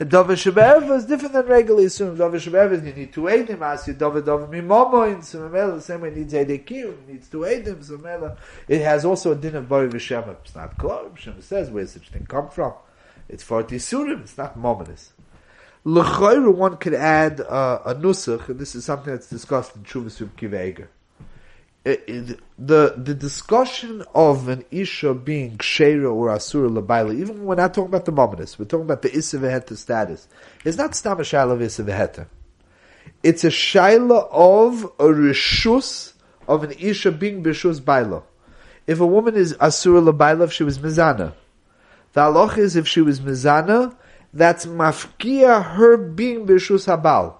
Dova 0.00 0.32
Shebev 0.32 0.90
is 0.96 1.06
different 1.06 1.34
than 1.34 1.46
regular 1.46 1.84
Yisum. 1.84 2.16
Dova 2.16 2.34
Shebev 2.34 2.84
you 2.84 2.92
need 2.94 3.12
to 3.12 3.28
aid 3.28 3.46
him, 3.46 3.62
as 3.62 3.86
you 3.86 3.94
Dova 3.94 4.20
Dova 4.20 4.48
Mimomo 4.48 5.08
in 5.08 5.18
Sumamela, 5.18 5.76
the 5.76 5.82
same 5.82 6.00
way 6.00 6.10
needs 6.10 6.34
Edekim, 6.34 7.06
needs 7.06 7.28
to 7.28 7.44
aid 7.44 7.64
him, 7.64 7.76
Sumamela. 7.76 8.36
It 8.66 8.82
has 8.82 9.04
also 9.04 9.30
a 9.30 9.36
din 9.36 9.54
of 9.54 9.68
Bari 9.68 9.88
V'Shem. 9.88 10.36
It's 10.44 10.56
not 10.56 10.76
Klor, 10.76 11.16
Shem 11.16 11.40
says, 11.40 11.70
where 11.70 11.86
such 11.86 12.08
thing 12.08 12.26
come 12.26 12.48
from? 12.48 12.72
It's 13.28 13.44
for 13.44 13.62
Tisurim, 13.62 14.22
it's 14.22 14.36
not 14.36 14.58
Mominus. 14.58 15.10
L'chayru, 15.88 16.52
one 16.52 16.76
could 16.78 16.94
add 16.94 17.40
uh, 17.40 17.78
a 17.84 17.94
nusach, 17.94 18.48
and 18.48 18.58
this 18.58 18.74
is 18.74 18.84
something 18.84 19.12
that's 19.12 19.30
discussed 19.30 19.76
in 19.76 19.84
Chuvas 19.84 20.20
Yub 20.20 20.30
Kiveger. 20.30 20.88
The 22.58 22.94
the 22.96 23.14
discussion 23.14 24.02
of 24.12 24.48
an 24.48 24.64
isha 24.72 25.14
being 25.14 25.58
ksheira 25.58 26.12
or 26.12 26.30
asura 26.30 26.68
labaila, 26.68 27.14
even 27.16 27.38
when 27.38 27.44
we're 27.44 27.54
not 27.54 27.72
talking 27.72 27.90
about 27.90 28.04
the 28.04 28.10
mominus, 28.10 28.58
we're 28.58 28.64
talking 28.64 28.84
about 28.86 29.02
the 29.02 29.16
issa 29.16 29.38
veheta 29.38 29.76
status. 29.76 30.26
It's 30.64 30.76
not 30.76 30.96
stam 30.96 31.20
a 31.20 31.22
shaila 31.22 31.52
of 31.52 31.62
issa 31.62 31.84
veheta. 31.84 32.26
It's 33.22 33.44
a 33.44 33.50
shaila 33.50 34.28
of 34.32 34.82
a 34.98 35.04
rishus 35.04 36.14
of 36.48 36.64
an 36.64 36.72
isha 36.72 37.12
being 37.12 37.44
bishus 37.44 37.80
baila. 37.80 38.24
If 38.88 38.98
a 38.98 39.06
woman 39.06 39.36
is 39.36 39.56
asura 39.60 40.00
labaila, 40.00 40.46
if 40.46 40.52
she 40.52 40.64
was 40.64 40.80
mizana, 40.80 41.34
the 42.14 42.22
halach 42.22 42.58
is 42.58 42.74
if 42.74 42.88
she 42.88 43.02
was 43.02 43.20
mizana, 43.20 43.94
that's 44.36 44.66
mafkia 44.66 45.62
her 45.62 45.96
being 45.96 46.46
bishus 46.46 46.86
habal. 46.86 47.36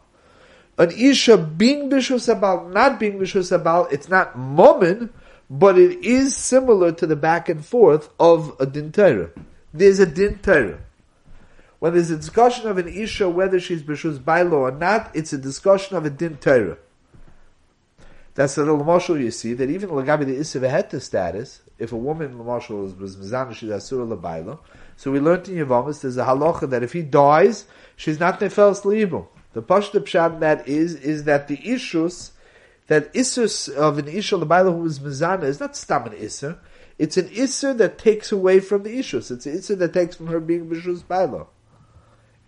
An 0.79 0.91
isha 0.91 1.37
being 1.37 1.91
bishus 1.91 2.33
habal, 2.33 2.73
not 2.73 2.99
being 2.99 3.19
bishus 3.19 3.57
habal, 3.57 3.93
it's 3.93 4.09
not 4.09 4.39
momin, 4.39 5.11
but 5.51 5.79
it 5.79 6.03
is 6.05 6.35
similar 6.35 6.93
to 6.93 7.07
the 7.07 7.17
back 7.17 7.49
and 7.49 7.65
forth 7.65 8.09
of 8.19 8.57
a 8.59 8.67
din 8.67 8.93
There's 9.75 9.99
a 9.99 10.07
din 10.07 10.39
When 11.79 11.93
there's 11.93 12.11
a 12.11 12.17
discussion 12.17 12.69
of 12.69 12.79
an 12.79 12.89
isha 12.89 13.29
whether 13.29 13.61
she's 13.61 13.83
bishus 13.83 14.19
bailo 14.19 14.53
or 14.55 14.73
not, 14.73 15.11
it's 15.15 15.35
a 15.35 15.39
discussion 15.39 15.97
of 15.97 16.07
a 16.07 16.11
din 16.11 16.39
That's 18.37 18.55
the 18.55 18.67
little 18.67 19.19
you 19.19 19.31
see 19.31 19.55
that 19.55 19.71
even 19.71 19.89
lagabi 19.89 20.27
the 20.27 20.39
isha 20.39 21.01
status, 21.01 21.63
if 21.79 21.91
a 21.91 21.97
woman 21.97 22.39
l'mashal 22.39 22.99
was 23.01 23.17
mizana 23.17 23.55
she's 23.55 23.71
asura 23.71 24.05
labailo, 24.05 24.59
so 24.95 25.11
we 25.11 25.21
learned 25.21 25.49
in 25.49 25.67
Yavamas 25.67 26.03
there's 26.03 26.19
a 26.19 26.25
halacha 26.25 26.69
that 26.69 26.83
if 26.83 26.93
he 26.93 27.01
dies, 27.01 27.65
she's 27.97 28.21
not 28.21 28.39
nefels 28.39 28.83
leibum. 28.83 29.27
The 29.55 29.63
pashta 29.63 30.01
pshat 30.01 30.41
that 30.41 30.69
is 30.69 30.97
is 30.97 31.25
that 31.25 31.49
the 31.49 31.67
issues 31.67 32.33
that 32.89 33.11
isus 33.15 33.71
of 33.75 33.97
an 33.97 34.07
isha 34.07 34.37
lebaila 34.37 34.71
who 34.71 34.85
is 34.85 35.01
mizana 35.01 35.45
is 35.45 35.59
not 35.59 35.75
stam 35.75 36.05
an 36.05 36.13
isser. 36.13 36.59
It's 36.99 37.17
an 37.17 37.29
isser 37.29 37.75
that 37.79 37.97
takes 37.97 38.33
away 38.33 38.61
from 38.61 38.83
the 38.83 38.99
issues. 38.99 39.31
It's 39.31 39.47
an 39.47 39.57
isser 39.57 39.79
that 39.79 39.95
takes 39.95 40.17
from 40.17 40.27
her 40.27 40.41
being 40.41 40.69
rishus 40.69 41.07
baila. 41.07 41.47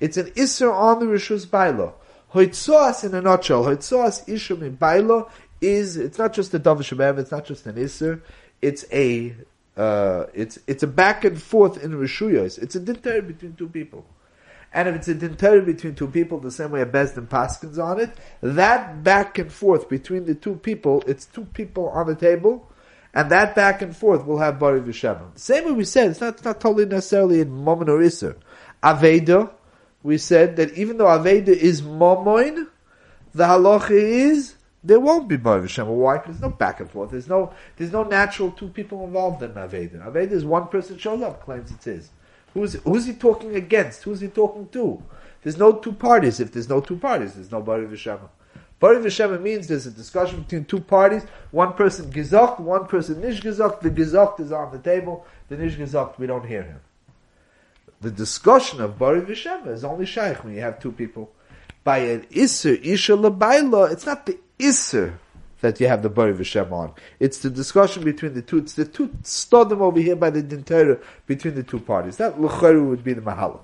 It's 0.00 0.18
an 0.18 0.26
isser 0.32 0.70
on 0.70 1.00
the 1.00 1.06
rishus 1.06 1.50
baila. 1.50 1.94
Hoitzoas 2.34 3.04
in 3.04 3.14
a 3.14 3.22
nutshell, 3.22 3.64
hoitzoas 3.64 4.28
isha 4.28 4.54
min 4.54 4.76
baila 4.76 5.30
is 5.60 5.96
it's 5.96 6.18
not 6.18 6.32
just 6.32 6.54
a 6.54 6.60
davar 6.60 7.18
it's 7.18 7.30
not 7.30 7.44
just 7.44 7.66
an 7.66 7.76
isser. 7.76 8.20
It's 8.62 8.84
a 8.92 9.34
uh, 9.76 10.26
it's 10.34 10.58
it's 10.66 10.82
a 10.82 10.86
back 10.86 11.24
and 11.24 11.40
forth 11.40 11.82
in 11.82 11.92
rishuyos. 11.92 12.60
It's 12.60 12.74
a 12.74 12.80
dinter 12.80 13.22
between 13.22 13.54
two 13.54 13.68
people. 13.68 14.04
And 14.72 14.88
if 14.88 14.96
it's 14.96 15.08
a 15.08 15.14
dinter 15.14 15.62
between 15.62 15.94
two 15.94 16.08
people, 16.08 16.40
the 16.40 16.50
same 16.50 16.72
way 16.72 16.82
a 16.82 16.86
Bezdin 16.86 17.26
paskins 17.26 17.82
on 17.82 18.00
it, 18.00 18.10
that 18.42 19.02
back 19.02 19.38
and 19.38 19.50
forth 19.50 19.88
between 19.88 20.26
the 20.26 20.34
two 20.34 20.56
people, 20.56 21.02
it's 21.06 21.24
two 21.24 21.46
people 21.46 21.88
on 21.88 22.06
the 22.06 22.14
table, 22.14 22.68
and 23.14 23.30
that 23.30 23.54
back 23.54 23.80
and 23.80 23.96
forth 23.96 24.26
will 24.26 24.38
have 24.38 24.58
Bari. 24.58 24.80
The 24.80 25.30
same 25.36 25.64
way 25.64 25.72
we 25.72 25.84
said, 25.84 26.10
it's 26.10 26.20
not, 26.20 26.34
it's 26.34 26.44
not 26.44 26.60
totally 26.60 26.84
necessarily 26.84 27.40
in 27.40 27.50
Momin 27.50 27.88
or 27.88 27.98
Isser. 27.98 28.36
Aveda, 28.82 29.50
we 30.02 30.18
said 30.18 30.56
that 30.56 30.74
even 30.74 30.98
though 30.98 31.06
Aveda 31.06 31.48
is 31.48 31.80
Momoin, 31.80 32.68
the 33.32 33.44
halacha 33.44 33.90
is 33.90 34.54
there 34.82 35.00
won't 35.00 35.28
be 35.28 35.36
Bari 35.36 35.62
V'Shem. 35.62 35.86
Why? 35.86 36.18
Because 36.18 36.38
there's 36.38 36.50
no 36.50 36.56
back 36.56 36.80
and 36.80 36.90
forth. 36.90 37.10
There's 37.10 37.28
no 37.28 37.52
there's 37.76 37.92
no 37.92 38.04
natural 38.04 38.52
two 38.52 38.68
people 38.68 39.04
involved 39.04 39.42
in 39.42 39.52
Aveda. 39.52 40.06
Aveda 40.06 40.32
is 40.32 40.44
one 40.44 40.68
person 40.68 40.98
shows 40.98 41.22
up, 41.22 41.44
claims 41.44 41.70
it's 41.70 41.84
his. 41.84 42.10
Who's 42.54 42.74
who's 42.74 43.06
he 43.06 43.14
talking 43.14 43.56
against? 43.56 44.04
Who's 44.04 44.20
he 44.20 44.28
talking 44.28 44.68
to? 44.68 45.02
There's 45.42 45.56
no 45.56 45.72
two 45.72 45.92
parties. 45.92 46.40
If 46.40 46.52
there's 46.52 46.68
no 46.68 46.80
two 46.80 46.96
parties, 46.96 47.34
there's 47.34 47.50
no 47.50 47.60
Bari 47.60 47.86
V'Shem. 47.86 48.20
Bari 48.78 48.98
V'Shem 48.98 49.40
means 49.42 49.66
there's 49.66 49.86
a 49.86 49.90
discussion 49.90 50.42
between 50.42 50.64
two 50.64 50.80
parties. 50.80 51.24
One 51.50 51.72
person 51.72 52.12
gizocht, 52.12 52.60
one 52.60 52.86
person 52.86 53.20
nish 53.20 53.40
gizocht. 53.42 53.80
The 53.80 53.90
gizocht 53.90 54.38
is 54.40 54.52
on 54.52 54.70
the 54.70 54.78
table. 54.78 55.26
The 55.48 55.56
nish 55.56 55.76
gizocht, 55.76 56.18
we 56.18 56.28
don't 56.28 56.46
hear 56.46 56.62
him. 56.62 56.80
The 58.00 58.12
discussion 58.12 58.80
of 58.80 58.96
Baruch 58.96 59.28
Hashem 59.28 59.66
is 59.66 59.82
only 59.82 60.06
shaykh 60.06 60.44
when 60.44 60.54
you 60.54 60.60
have 60.60 60.78
two 60.78 60.92
people. 60.92 61.32
By 61.82 61.98
an 61.98 62.26
iser 62.34 62.74
isha 62.74 63.14
labaila, 63.14 63.90
it's 63.90 64.06
not 64.06 64.24
the 64.24 64.38
Isser 64.58 65.14
that 65.60 65.80
you 65.80 65.88
have 65.88 66.02
the 66.02 66.08
Bari 66.08 66.34
V'Shem 66.34 66.70
on. 66.70 66.92
It's 67.18 67.38
the 67.38 67.50
discussion 67.50 68.04
between 68.04 68.34
the 68.34 68.42
two. 68.42 68.58
It's 68.58 68.74
the 68.74 68.84
two 68.84 69.08
stodim 69.22 69.80
over 69.80 70.00
here 70.00 70.16
by 70.16 70.30
the 70.30 70.42
Dintera 70.42 71.02
between 71.26 71.54
the 71.54 71.62
two 71.62 71.80
parties. 71.80 72.16
That 72.16 72.40
L'charu 72.40 72.88
would 72.88 73.02
be 73.02 73.12
the 73.12 73.20
Mahalach. 73.20 73.60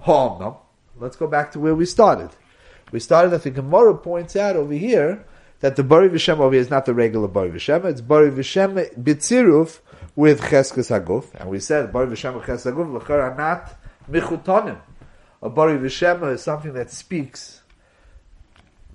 Ha'amnam. 0.00 0.56
Let's 0.98 1.16
go 1.16 1.26
back 1.26 1.52
to 1.52 1.60
where 1.60 1.74
we 1.74 1.86
started. 1.86 2.30
We 2.92 3.00
started 3.00 3.30
that 3.30 3.42
the 3.42 3.50
Gemara 3.50 3.94
points 3.96 4.36
out 4.36 4.56
over 4.56 4.74
here 4.74 5.24
that 5.60 5.76
the 5.76 5.82
Bari 5.82 6.08
V'Shem 6.08 6.38
over 6.38 6.52
here 6.52 6.60
is 6.60 6.70
not 6.70 6.86
the 6.86 6.94
regular 6.94 7.28
Bari 7.28 7.50
V'Shem. 7.50 7.84
It's 7.84 8.00
Bari 8.00 8.30
V'Shem 8.30 8.94
Bitziruf 9.02 9.80
with 10.14 10.40
Cheskes 10.40 10.90
Haguf. 10.90 11.34
And 11.34 11.50
we 11.50 11.58
said 11.60 11.92
Bari 11.92 12.06
V'Shem 12.06 12.40
Cheskes 12.42 12.72
Haguf 12.72 12.92
L'char 12.92 13.20
are 13.20 13.36
not 13.36 13.76
Michutonim. 14.10 14.78
A 15.42 15.50
Bari 15.50 15.78
V'Shem 15.78 16.32
is 16.32 16.42
something 16.42 16.72
that 16.74 16.90
speaks 16.90 17.62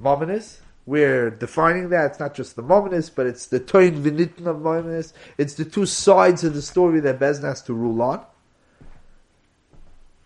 Mominus, 0.01 0.59
we're 0.89 1.29
defining 1.29 1.89
that. 1.89 2.09
It's 2.09 2.19
not 2.19 2.33
just 2.33 2.55
the 2.55 2.63
Mominus, 2.63 3.11
but 3.13 3.27
it's 3.27 3.45
the 3.45 3.59
Toin 3.59 4.03
Vinitin 4.03 4.47
of 4.47 4.57
Mominus. 4.57 5.13
It's 5.37 5.53
the 5.53 5.63
two 5.63 5.85
sides 5.85 6.43
of 6.43 6.55
the 6.55 6.63
story 6.63 6.99
that 7.01 7.19
Bezin 7.19 7.43
has 7.43 7.61
to 7.63 7.75
rule 7.75 8.01
on. 8.01 8.25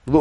Is 0.08 0.15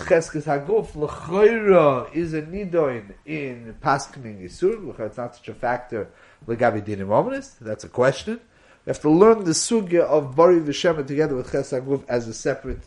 cheskes 0.00 0.44
haguf. 0.44 0.96
L'chayra 0.96 2.14
is 2.14 2.32
a 2.32 2.40
nidoin 2.40 3.12
in 3.26 3.76
paskening 3.82 4.42
yisur. 4.42 4.98
It's 5.00 5.18
not 5.18 5.36
such 5.36 5.48
a 5.48 5.54
factor. 5.54 6.08
L'gavi 6.46 6.82
dinim 6.82 7.10
ominous. 7.10 7.50
That's 7.60 7.84
a 7.84 7.90
question. 7.90 8.40
We 8.86 8.90
have 8.90 9.02
to 9.02 9.10
learn 9.10 9.44
the 9.44 9.50
sugya 9.50 10.00
of 10.00 10.34
Bari 10.34 10.60
V'Shema 10.60 11.06
together 11.06 11.36
with 11.36 11.52
ches 11.52 11.72
haguf 11.72 12.04
as 12.08 12.26
a 12.26 12.32
separate 12.32 12.84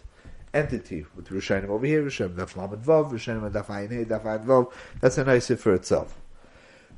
entity. 0.51 1.05
With 1.15 1.29
Rishonim 1.29 1.69
over 1.69 1.85
here, 1.85 2.03
Rishonim 2.03 2.35
daf 2.35 2.55
lamed 2.55 2.83
vav, 2.83 3.11
Rishonim 3.11 3.51
daf 3.51 3.67
ayin 3.67 4.07
daf 4.07 4.23
ayin 4.23 4.45
vav. 4.45 4.71
That's 4.99 5.19
a 5.19 5.23
nice 5.23 5.51
for 5.51 5.75
itself. 5.75 6.20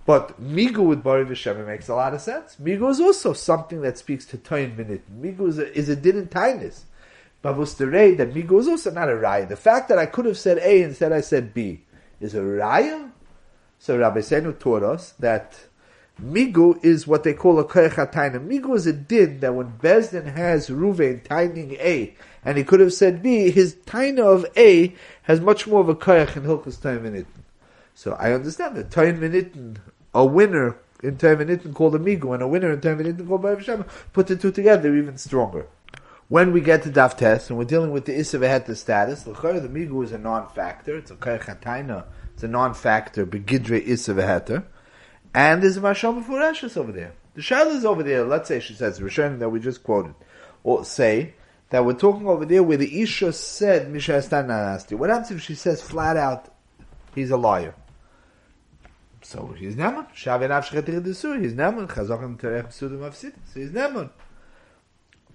But 0.06 0.42
Migu 0.42 0.86
with 0.86 1.04
Bari 1.04 1.26
V'Shem 1.26 1.66
makes 1.66 1.88
a 1.88 1.96
lot 1.96 2.14
of 2.14 2.22
sense. 2.22 2.58
Migu 2.62 2.90
is 2.90 3.00
also 3.00 3.34
something 3.34 3.82
that 3.82 3.98
speaks 3.98 4.26
to 4.26 4.38
Toin 4.38 4.76
Minit. 4.76 5.02
Migu 5.22 5.48
is 5.48 5.60
a, 5.60 5.78
is 5.78 5.90
a 5.90 5.96
din 5.96 6.18
in 6.18 6.28
tightness. 6.28 6.86
Bavus 7.44 7.78
the 7.78 7.88
Ray, 7.88 8.14
that 8.16 8.34
Migu 8.34 8.60
is 8.60 8.68
also 8.68 8.92
not 8.92 9.10
a 9.10 9.14
Raya. 9.14 9.48
The 9.48 9.56
fact 9.56 9.90
that 9.90 9.98
I 9.98 10.06
could 10.06 10.26
have 10.26 10.38
said 10.38 10.58
A 10.60 10.82
instead 10.82 11.12
I 11.14 11.22
said 11.22 11.54
B 11.54 11.82
is 12.20 12.36
a 12.36 12.40
Raya. 12.40 13.12
So 13.80 13.98
Rabbi 13.98 14.20
Senu 14.20 14.58
taught 14.58 14.84
us 14.84 15.12
that 15.20 15.60
Migu 16.22 16.84
is 16.84 17.08
what 17.08 17.24
they 17.24 17.34
call 17.34 17.60
a 17.60 17.66
Koyach 17.66 17.96
Migu 18.48 18.76
is 18.76 18.88
a 18.88 18.94
din 18.94 19.40
that 19.40 19.56
when 19.56 19.74
Bezdin 19.80 20.32
has 20.34 20.70
Ruvain 20.70 21.24
tining 21.24 21.74
A, 21.74 22.16
and 22.46 22.58
he 22.58 22.64
could 22.64 22.80
have 22.80 22.94
said 22.94 23.24
B, 23.24 23.52
his 23.52 23.76
taina 23.86 24.20
of 24.20 24.46
A 24.56 24.96
has 25.24 25.42
much 25.42 25.66
more 25.66 25.82
of 25.82 25.90
a 25.90 25.96
Koyach 25.96 26.38
in 26.38 26.44
Hilchus 26.44 26.78
Taininitin. 26.80 27.43
So 27.96 28.14
I 28.14 28.34
understand 28.34 28.76
that 28.76 28.90
Taininitin 28.90 29.78
a 30.14 30.26
winner 30.26 30.78
in 31.02 31.18
Terminitin 31.18 31.74
called 31.74 31.96
Amigo 31.96 32.34
and 32.34 32.44
a 32.44 32.48
winner 32.48 32.72
in 32.72 32.80
Terminitin 32.80 33.28
called 33.28 33.42
Bari 33.42 33.58
V'Shem, 33.58 33.88
put 34.14 34.28
the 34.28 34.36
two 34.36 34.52
together, 34.52 34.96
even 34.96 35.18
stronger. 35.18 35.68
When 36.30 36.54
we 36.54 36.62
get 36.62 36.84
to 36.84 36.90
Daf 36.90 37.18
Test 37.18 37.50
and 37.50 37.60
we're 37.60 37.66
dealing 37.66 37.92
with 37.92 38.06
the 38.06 38.18
Issa 38.18 38.76
status, 38.76 39.24
the 39.24 39.32
Migu 39.34 40.04
is 40.04 40.12
a 40.12 40.18
non-factor, 40.18 40.98
it's 40.98 41.12
a 41.12 41.16
Kaychataina, 41.16 42.06
it's 42.34 42.44
a 42.44 42.48
non-factor, 42.48 43.26
Begidre 43.26 43.86
Issa 43.86 44.64
and 45.36 45.64
there's 45.64 45.78
a 45.78 45.82
Mashal 45.82 46.24
Mefurashis 46.24 46.78
over 46.78 46.92
there. 46.92 47.14
The 47.34 47.42
Shaila 47.42 47.76
is 47.76 47.86
over 47.86 48.04
there, 48.04 48.24
let's 48.24 48.48
say 48.48 48.60
she 48.60 48.74
says, 48.74 49.00
Rishonim 49.00 49.40
that 49.40 49.50
we 49.50 49.60
just 49.60 49.84
quoted, 49.84 50.16
or 50.64 50.86
say, 50.86 51.34
that 51.70 51.84
we're 51.84 51.94
talking 51.94 52.28
over 52.28 52.46
there 52.46 52.62
where 52.62 52.78
the 52.78 53.02
Isha 53.02 53.34
said 53.34 53.92
Misha 53.92 54.22
What 54.92 55.10
happens 55.10 55.32
if 55.32 55.42
she 55.42 55.56
says 55.56 55.82
flat 55.82 56.18
out, 56.18 56.54
he's 57.16 57.32
a 57.32 57.38
liar? 57.38 57.74
So 59.24 59.56
he's 59.58 59.76
Neman. 59.76 60.08
Shavin 60.14 60.50
Avshchet 60.50 60.84
Desur, 61.02 61.42
he's 61.42 61.54
Neman. 61.54 61.88
Chazochem 61.88 62.38
Terech 62.38 62.68
Sudim 62.68 63.00
Avsid, 63.00 63.34
so 63.52 63.60
he's 63.60 63.70
Neman. 63.70 64.10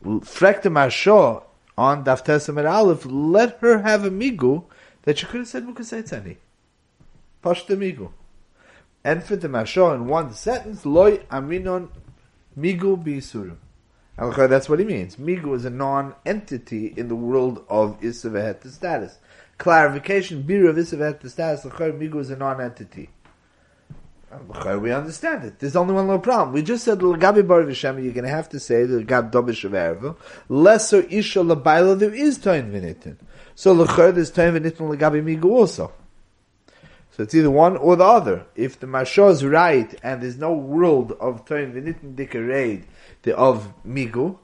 Frekte 0.05 0.71
Marsho 0.71 1.43
on 1.77 2.05
Daf 2.05 2.25
Tesam 2.25 2.71
Aleph, 2.71 3.07
let 3.07 3.59
her 3.61 3.79
have 3.83 4.05
a 4.05 4.11
migu 4.11 4.65
that 5.03 5.19
she 5.19 5.27
could 5.27 5.41
have 5.41 5.49
said 5.49 5.67
Mukasetzani. 5.67 6.37
Pashta 7.43 7.77
migu. 7.77 8.11
and 9.05 9.25
for 9.25 9.37
the 9.37 9.49
Mashor 9.49 9.95
in 9.95 10.07
one 10.07 10.33
sentence, 10.35 10.85
loy 10.85 11.19
aminon 11.31 11.89
migu 12.59 13.03
bisurim. 13.03 13.57
That's 14.19 14.69
what 14.69 14.81
he 14.81 14.85
means. 14.85 15.15
Migu 15.15 15.55
is 15.55 15.65
a 15.65 15.71
non-entity 15.71 16.93
in 16.97 17.07
the 17.07 17.15
world 17.15 17.65
of 17.69 18.01
Isavehet 18.01 18.69
status. 18.69 19.19
Clarification, 19.59 20.43
Bir 20.43 20.69
of 20.69 20.75
Isavehet 20.75 21.29
status, 21.31 21.65
Migu 21.65 22.17
is 22.17 22.31
a 22.31 22.37
non-entity. 22.37 23.11
We 24.31 24.93
understand 24.93 25.45
it. 25.45 25.59
There's 25.59 25.77
only 25.77 25.95
one 25.95 26.07
little 26.07 26.21
problem. 26.21 26.53
We 26.53 26.63
just 26.63 26.85
said 26.85 26.99
Lagabi 26.99 27.47
Bar 27.47 27.63
Vishem, 27.63 28.03
you're 28.03 28.13
to 28.13 28.29
have 28.29 28.49
to 28.51 28.61
say 28.61 28.85
the 28.85 29.03
Gab 29.03 29.33
Dobish 29.33 29.65
of 29.65 29.73
Erva. 29.73 30.17
Lesser 30.51 31.01
Isha 31.01 31.41
Labaila, 31.41 31.99
there 31.99 32.15
is 32.15 32.37
Toin 32.37 32.71
Vinitin. 32.71 33.17
So 33.55 33.75
Lachar, 33.75 34.15
there's 34.15 34.31
Toin 34.31 34.53
Vinitin 34.53 34.95
Lagabi 34.95 35.23
Migu 35.23 35.51
also. 35.51 35.93
So 37.13 37.23
it's 37.23 37.35
either 37.35 37.51
one 37.51 37.79
or 37.79 37.97
the 37.97 38.05
other. 38.05 38.47
If 38.55 38.79
the 38.79 38.87
Mashah 38.87 39.31
is 39.31 39.45
right 39.45 39.95
and 40.03 40.23
there's 40.23 40.37
no 40.37 40.53
world 40.53 41.13
of 41.13 41.47
Toin 41.47 41.73
Vinitin 41.73 42.15
Dikareid 42.15 42.85
of 43.35 43.73
Migu, 43.87 44.39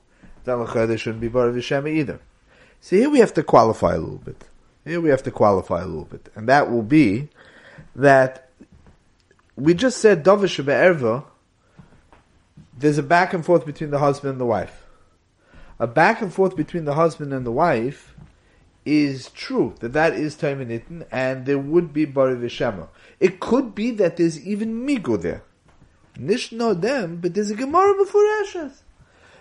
then 0.44 0.58
Lachar, 0.58 0.88
there 0.88 0.96
shouldn't 0.96 1.20
be 1.20 1.28
Bar 1.28 1.50
Vishem 1.50 1.86
either. 1.88 2.20
So 2.80 2.96
here 2.96 3.10
we 3.10 3.18
have 3.18 3.34
to 3.34 3.42
qualify 3.42 3.94
a 3.94 3.98
little 3.98 4.16
bit. 4.16 4.44
Here 4.84 5.00
we 5.00 5.10
have 5.10 5.22
to 5.24 5.30
qualify 5.30 5.82
a 5.82 5.86
little 5.86 6.04
bit. 6.04 6.30
And 6.34 6.48
that 6.48 6.70
will 6.70 6.82
be 6.82 7.28
that 7.94 8.43
we 9.56 9.74
just 9.74 9.98
said 9.98 10.24
Dovish 10.24 10.62
Erva, 10.62 11.24
there's 12.76 12.98
a 12.98 13.02
back 13.02 13.32
and 13.32 13.44
forth 13.44 13.64
between 13.64 13.90
the 13.90 13.98
husband 13.98 14.32
and 14.32 14.40
the 14.40 14.46
wife. 14.46 14.86
A 15.78 15.86
back 15.86 16.22
and 16.22 16.32
forth 16.32 16.56
between 16.56 16.84
the 16.84 16.94
husband 16.94 17.32
and 17.32 17.46
the 17.46 17.52
wife 17.52 18.14
is 18.84 19.30
true, 19.30 19.74
that 19.80 19.92
that 19.92 20.14
is 20.14 20.36
Taiminitin, 20.36 21.06
and 21.10 21.46
there 21.46 21.58
would 21.58 21.92
be 21.92 22.04
Bari 22.04 22.36
Vishema. 22.36 22.88
It 23.18 23.40
could 23.40 23.74
be 23.74 23.90
that 23.92 24.16
there's 24.16 24.44
even 24.46 24.86
Migo 24.86 25.20
there. 25.20 25.42
Nish 26.18 26.52
know 26.52 26.74
them, 26.74 27.16
but 27.16 27.34
there's 27.34 27.50
a 27.50 27.56
Gemara 27.56 27.94
before 27.96 28.24
Ashes. 28.42 28.82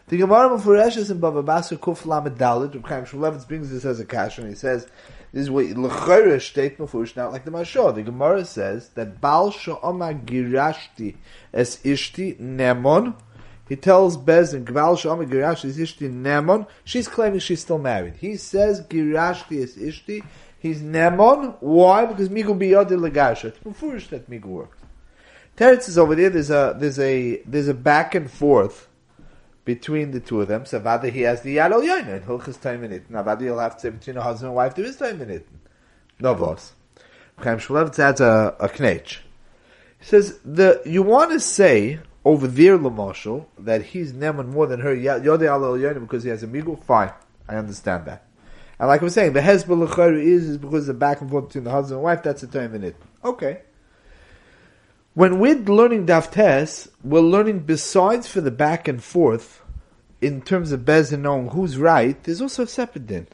The 0.08 0.18
Gemara 0.18 0.50
before 0.50 0.78
Ashes 0.78 1.12
in 1.12 1.20
Bava 1.20 1.46
Basra 1.46 1.78
Kuf 1.78 2.06
Lamed 2.06 2.38
Dalit, 2.38 2.74
Reb 2.74 2.86
Chaim 2.88 3.06
Shmulevitz 3.06 3.48
brings 3.48 3.70
this 3.70 3.86
as 3.86 4.00
a 4.00 4.06
cash, 4.06 4.38
and 4.38 4.48
he 4.48 4.56
says, 4.56 4.88
this 5.34 5.42
is 5.44 5.50
what 5.50 5.66
Lechayra 5.66 6.40
state 6.40 6.78
Mafush, 6.78 7.16
like 7.32 7.44
the 7.44 7.50
Mashah. 7.50 7.96
The 7.96 8.04
Gemara 8.04 8.46
says 8.46 8.90
that 8.90 9.20
Baal 9.20 9.52
Sha'oma 9.52 10.24
Girashti 10.24 11.16
es 11.52 11.78
Ishti 11.78 12.40
Nemon. 12.40 13.16
He 13.68 13.76
tells 13.76 14.16
Bezin, 14.16 14.64
Gval 14.64 14.96
Sha'oma 14.96 15.28
Girashti 15.28 15.70
es 15.70 15.78
Ishti 15.78 16.08
Nemon. 16.12 16.68
She's 16.86 17.08
claiming 17.08 17.40
she's 17.40 17.62
still 17.62 17.80
married. 17.80 18.14
He 18.20 18.36
says 18.36 18.82
Girashti 18.82 19.64
es 19.64 19.76
Ishti. 19.76 20.24
He's 20.60 20.84
Nemon. 20.84 21.56
Why? 21.62 22.06
Because 22.06 22.30
Migu 22.30 22.56
biyodi 22.56 22.92
legasha. 22.92 23.46
It's 23.46 23.60
Mafush 23.60 24.10
that 24.10 24.30
Migu 24.30 24.46
works. 24.46 24.78
Teretz 25.58 25.90
is 25.90 25.98
over 25.98 26.14
there. 26.14 26.30
There's 26.30 26.52
a 26.52 26.76
there's 26.80 27.00
a 27.00 27.42
there's 27.48 27.68
a 27.68 27.74
back 27.74 28.14
and 28.14 28.30
forth 28.30 28.88
between 29.66 30.12
the 30.12 30.20
two 30.20 30.42
of 30.42 30.48
them. 30.48 30.66
So 30.66 30.80
Vada 30.80 31.10
he 31.10 31.22
has 31.22 31.42
the 31.42 31.58
Yad 31.58 31.72
Ol 31.72 31.82
Yoina 31.82 32.18
and 32.18 32.26
Hilchas 32.26 32.60
time 32.60 32.84
in 32.84 32.92
it. 32.92 33.10
Now 33.10 33.24
Vada 33.24 33.44
you'll 33.44 33.60
have 33.60 33.76
to 33.76 33.82
say 33.82 33.90
between 33.90 34.18
a 34.18 34.22
husband 34.22 34.48
and 34.50 34.56
wife 34.56 34.76
there 34.76 34.86
is 34.86 34.98
time 34.98 35.22
in 35.22 35.30
it. 35.30 35.48
No 36.20 36.34
vos. 36.34 36.74
Chaim 37.38 37.58
Shmulevitz 37.58 38.00
adds 38.00 38.22
a, 38.22 38.56
a 38.60 38.70
knech. 38.70 39.18
He 40.00 40.06
says 40.06 40.40
the 40.44 40.82
you 40.86 41.04
want 41.04 41.32
to 41.32 41.40
say 41.40 42.00
over 42.26 42.48
there 42.48 42.78
Lamarshal 42.78 43.46
that 43.60 43.84
he's 43.84 44.14
Neman 44.14 44.48
more 44.48 44.68
than 44.68 44.80
her 44.82 44.94
Yod 44.94 45.26
Al 45.26 45.60
Yoina 45.62 46.00
because 46.00 46.24
he 46.24 46.30
has 46.30 46.44
a 46.44 46.48
migu. 46.48 46.82
Fine, 46.84 47.12
I 47.48 47.56
understand 47.56 48.06
that. 48.06 48.26
And 48.80 48.88
like 48.88 49.02
I 49.02 49.04
was 49.06 49.14
saying, 49.14 49.34
the 49.34 49.40
Hezbollah 49.40 50.22
is 50.22 50.50
is 50.50 50.58
because 50.58 50.90
of 50.90 50.96
the 50.96 51.00
back 51.00 51.22
and 51.22 51.30
forth 51.30 51.48
between 51.48 51.64
the 51.64 51.72
husband 51.72 51.98
and 51.98 52.04
wife. 52.04 52.24
That's 52.24 52.44
a 52.44 52.48
time 52.48 52.76
in 52.76 52.84
it. 52.84 52.96
Okay. 53.24 53.62
When 55.16 55.38
we're 55.38 55.54
learning 55.54 56.08
Daftes, 56.08 56.90
we're 57.04 57.20
learning 57.20 57.60
besides 57.60 58.28
for 58.28 58.42
the 58.42 58.50
back 58.50 58.88
and 58.88 59.04
forth, 59.04 59.62
in 60.22 60.42
terms 60.42 60.72
of 60.72 60.86
Bezin 60.86 61.20
knowing 61.20 61.50
who's 61.50 61.78
right, 61.78 62.22
there's 62.24 62.42
also 62.42 62.64
a 62.64 62.68
separate 62.68 63.06
din. 63.06 63.28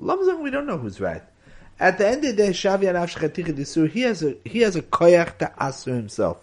Lamzang, 0.00 0.40
we 0.40 0.50
don't 0.50 0.66
know 0.66 0.78
who's 0.78 1.02
right. 1.02 1.22
At 1.78 1.98
the 1.98 2.08
end 2.08 2.24
of 2.24 2.34
the 2.34 2.44
day, 2.44 2.48
Shavi 2.50 2.84
Anaf 2.84 3.90
he 3.90 4.00
has 4.00 4.22
a 4.22 4.36
he 4.42 4.60
has 4.60 4.74
a 4.74 4.80
koyach 4.80 5.36
to 5.38 5.52
asu 5.60 5.94
himself. 5.94 6.38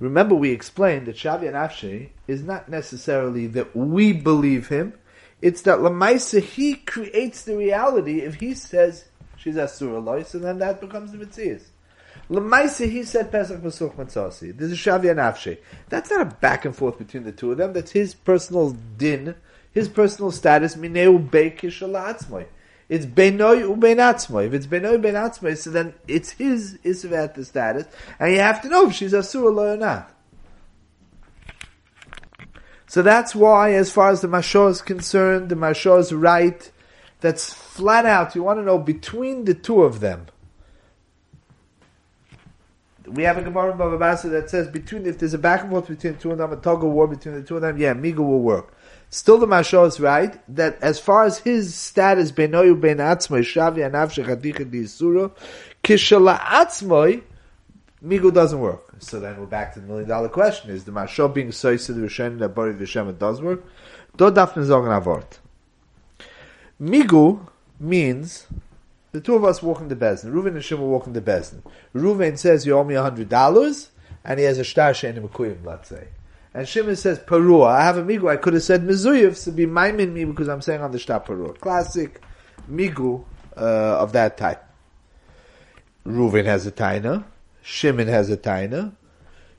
Remember, 0.00 0.34
we 0.34 0.50
explained 0.50 1.06
that 1.06 1.16
Shavi 1.16 1.42
Anafshi 1.42 2.08
is 2.26 2.42
not 2.42 2.70
necessarily 2.70 3.48
that 3.48 3.76
we 3.76 4.14
believe 4.14 4.68
him. 4.68 4.94
It's 5.42 5.60
that 5.62 5.80
Lamaisa 5.80 6.40
he 6.40 6.76
creates 6.76 7.42
the 7.42 7.54
reality. 7.54 8.22
If 8.22 8.36
he 8.36 8.54
says 8.54 9.04
she's 9.36 9.58
asura 9.58 10.00
lois, 10.00 10.30
so 10.30 10.38
then 10.38 10.58
that 10.60 10.80
becomes 10.80 11.12
the 11.12 11.18
mitzvah. 11.18 11.60
Lemaisa, 12.30 12.90
he 12.90 13.02
said 13.02 13.30
Pesach 13.30 13.60
Masuch 13.60 13.94
Matzasi. 13.96 14.56
There's 14.56 14.72
a 14.72 14.76
Shavia 14.76 15.14
Nafshe. 15.14 15.58
That's 15.88 16.10
not 16.10 16.22
a 16.22 16.24
back 16.36 16.64
and 16.64 16.74
forth 16.74 16.98
between 16.98 17.24
the 17.24 17.32
two 17.32 17.52
of 17.52 17.58
them. 17.58 17.72
That's 17.72 17.92
his 17.92 18.14
personal 18.14 18.70
din, 18.70 19.34
his 19.72 19.88
personal 19.88 20.30
status. 20.30 20.76
Mineu 20.76 21.28
Beikishalatzmoy. 21.28 22.46
It's 22.88 23.06
Benoi 23.06 23.62
Ubeinatzmoy. 23.62 24.46
If 24.46 24.54
it's 24.54 24.66
Benoi 24.66 25.00
Ubeinatzmoy, 25.00 25.56
so 25.58 25.70
then 25.70 25.94
it's 26.08 26.30
his 26.30 26.78
Isvat 26.84 27.34
the 27.34 27.44
status, 27.44 27.86
and 28.18 28.32
you 28.32 28.40
have 28.40 28.62
to 28.62 28.68
know 28.68 28.88
if 28.88 28.94
she's 28.94 29.14
Asura 29.14 29.74
or 29.74 29.76
not. 29.76 30.10
So 32.86 33.02
that's 33.02 33.34
why, 33.34 33.72
as 33.72 33.90
far 33.90 34.10
as 34.10 34.20
the 34.20 34.28
Mashor 34.28 34.70
is 34.70 34.82
concerned, 34.82 35.48
the 35.48 35.56
Mashor 35.56 35.98
is 35.98 36.12
right. 36.12 36.70
That's 37.20 37.52
flat 37.52 38.04
out. 38.06 38.34
You 38.34 38.42
want 38.42 38.60
to 38.60 38.64
know 38.64 38.78
between 38.78 39.46
the 39.46 39.54
two 39.54 39.82
of 39.82 40.00
them 40.00 40.26
we 43.06 43.22
have 43.24 43.38
a 43.38 43.42
Gemara 43.42 43.72
in 43.72 43.98
Basra 43.98 44.30
that 44.30 44.50
says 44.50 44.68
between 44.68 45.06
if 45.06 45.18
there's 45.18 45.34
a 45.34 45.38
back 45.38 45.62
and 45.62 45.70
forth 45.70 45.88
between 45.88 46.16
two 46.16 46.30
of 46.30 46.38
them, 46.38 46.52
a 46.52 46.56
tug 46.56 46.82
of 46.82 46.90
war 46.90 47.06
between 47.06 47.34
the 47.34 47.42
two 47.42 47.56
of 47.56 47.62
them, 47.62 47.76
yeah, 47.78 47.94
Miga 47.94 48.18
will 48.18 48.40
work. 48.40 48.74
Still, 49.10 49.38
the 49.38 49.46
Mashal 49.46 49.86
is 49.86 50.00
right 50.00 50.40
that 50.54 50.78
as 50.82 50.98
far 50.98 51.24
as 51.24 51.38
his 51.38 51.74
status 51.74 52.32
benoyu 52.32 52.80
ben 52.80 52.98
atzmoy 52.98 53.40
shavi 53.40 53.88
anav 53.88 54.10
shechadicha 54.12 54.70
diisura 54.70 55.30
kishala 55.84 56.38
atzmoy 56.40 57.22
Migu 58.04 58.32
doesn't 58.32 58.60
work. 58.60 58.92
So 58.98 59.18
then 59.18 59.38
we're 59.40 59.46
back 59.46 59.72
to 59.74 59.80
the 59.80 59.86
million 59.86 60.08
dollar 60.08 60.28
question: 60.28 60.70
Is 60.70 60.84
the 60.84 60.92
Mashal 60.92 61.32
being 61.32 61.52
so 61.52 61.76
to 61.76 61.92
the 61.92 62.06
Rishonim 62.06 62.38
that 62.40 62.50
Bari 62.50 62.74
Vishem 62.74 63.18
does 63.18 63.40
work? 63.40 63.64
Do 64.16 64.30
dafne 64.30 64.64
zogen 64.64 64.94
avort. 64.94 65.38
Migu 66.80 67.46
means 67.80 68.46
the 69.14 69.20
two 69.20 69.36
of 69.36 69.44
us 69.44 69.62
walk 69.62 69.80
in 69.80 69.86
the 69.86 69.94
Bezdin. 69.94 70.32
Reuven 70.32 70.54
and 70.54 70.64
Shimon 70.64 70.90
walk 70.90 71.06
in 71.06 71.12
the 71.12 71.20
Bezdin. 71.20 71.62
Reuven 71.94 72.36
says, 72.36 72.66
you 72.66 72.76
owe 72.76 72.82
me 72.82 72.96
a 72.96 73.02
hundred 73.02 73.28
dollars, 73.28 73.92
and 74.24 74.40
he 74.40 74.44
has 74.44 74.58
a 74.58 74.64
shtar 74.64 74.90
shein 74.90 75.16
mekuyim, 75.16 75.64
let's 75.64 75.88
say. 75.88 76.08
And 76.52 76.66
Shimon 76.66 76.96
says, 76.96 77.20
Parua, 77.20 77.68
I 77.68 77.84
have 77.84 77.96
a 77.96 78.02
migu, 78.02 78.28
I 78.28 78.36
could 78.36 78.54
have 78.54 78.64
said 78.64 78.82
Mizuyev, 78.82 79.40
to 79.44 79.52
be 79.52 79.66
miming 79.66 80.12
me 80.12 80.24
because 80.24 80.48
I'm 80.48 80.60
saying 80.60 80.80
on 80.80 80.90
the 80.90 80.98
shtar 80.98 81.20
Parua. 81.20 81.56
Classic 81.60 82.20
migu 82.68 83.24
uh, 83.56 83.60
of 83.60 84.10
that 84.14 84.36
type. 84.36 84.64
Reuven 86.04 86.46
has 86.46 86.66
a 86.66 86.72
taina. 86.72 87.22
Shimon 87.62 88.08
has 88.08 88.30
a 88.30 88.36
taina. 88.36 88.96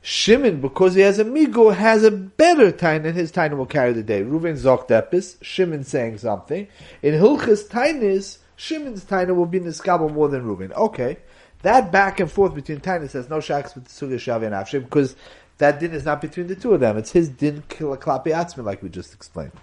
Shimon, 0.02 0.60
because 0.60 0.96
he 0.96 1.02
has 1.02 1.18
a 1.18 1.24
migu, 1.24 1.74
has 1.74 2.04
a 2.04 2.12
better 2.12 2.74
taina, 2.74 3.06
and 3.06 3.16
his 3.16 3.32
taina 3.32 3.56
will 3.56 3.66
carry 3.66 3.94
the 3.94 4.04
day. 4.04 4.22
Reuven 4.22 4.60
zoktepis, 4.60 5.42
Shimon 5.42 5.86
saying 5.86 6.18
something. 6.18 6.68
In 7.02 7.14
Hilchas 7.14 7.70
tainis, 7.70 8.40
Shimon's 8.56 9.04
Taina 9.06 9.36
will 9.36 9.46
be 9.46 9.60
Niskabel 9.60 10.12
more 10.12 10.30
than 10.30 10.44
Reuben. 10.44 10.74
Okay. 10.74 11.18
That 11.62 11.92
back 11.92 12.20
and 12.20 12.32
forth 12.32 12.54
between 12.54 12.80
Taina 12.80 13.10
says 13.10 13.30
no 13.30 13.40
shaks 13.40 13.76
with 13.76 13.88
Suga 13.88 14.16
Shavi 14.16 14.46
and 14.46 14.54
Afshim 14.54 14.84
because 14.84 15.16
that 15.58 15.80
din 15.80 15.92
is 15.92 16.06
not 16.06 16.22
between 16.22 16.48
the 16.48 16.56
two 16.56 16.74
of 16.74 16.80
them. 16.80 16.98
It's 16.98 17.12
his 17.12 17.30
din 17.30 17.64
klapi 17.70 18.28
atzmi 18.28 18.64
like 18.64 18.84
we 18.84 18.90
just 18.90 19.14
explained. 19.14 19.54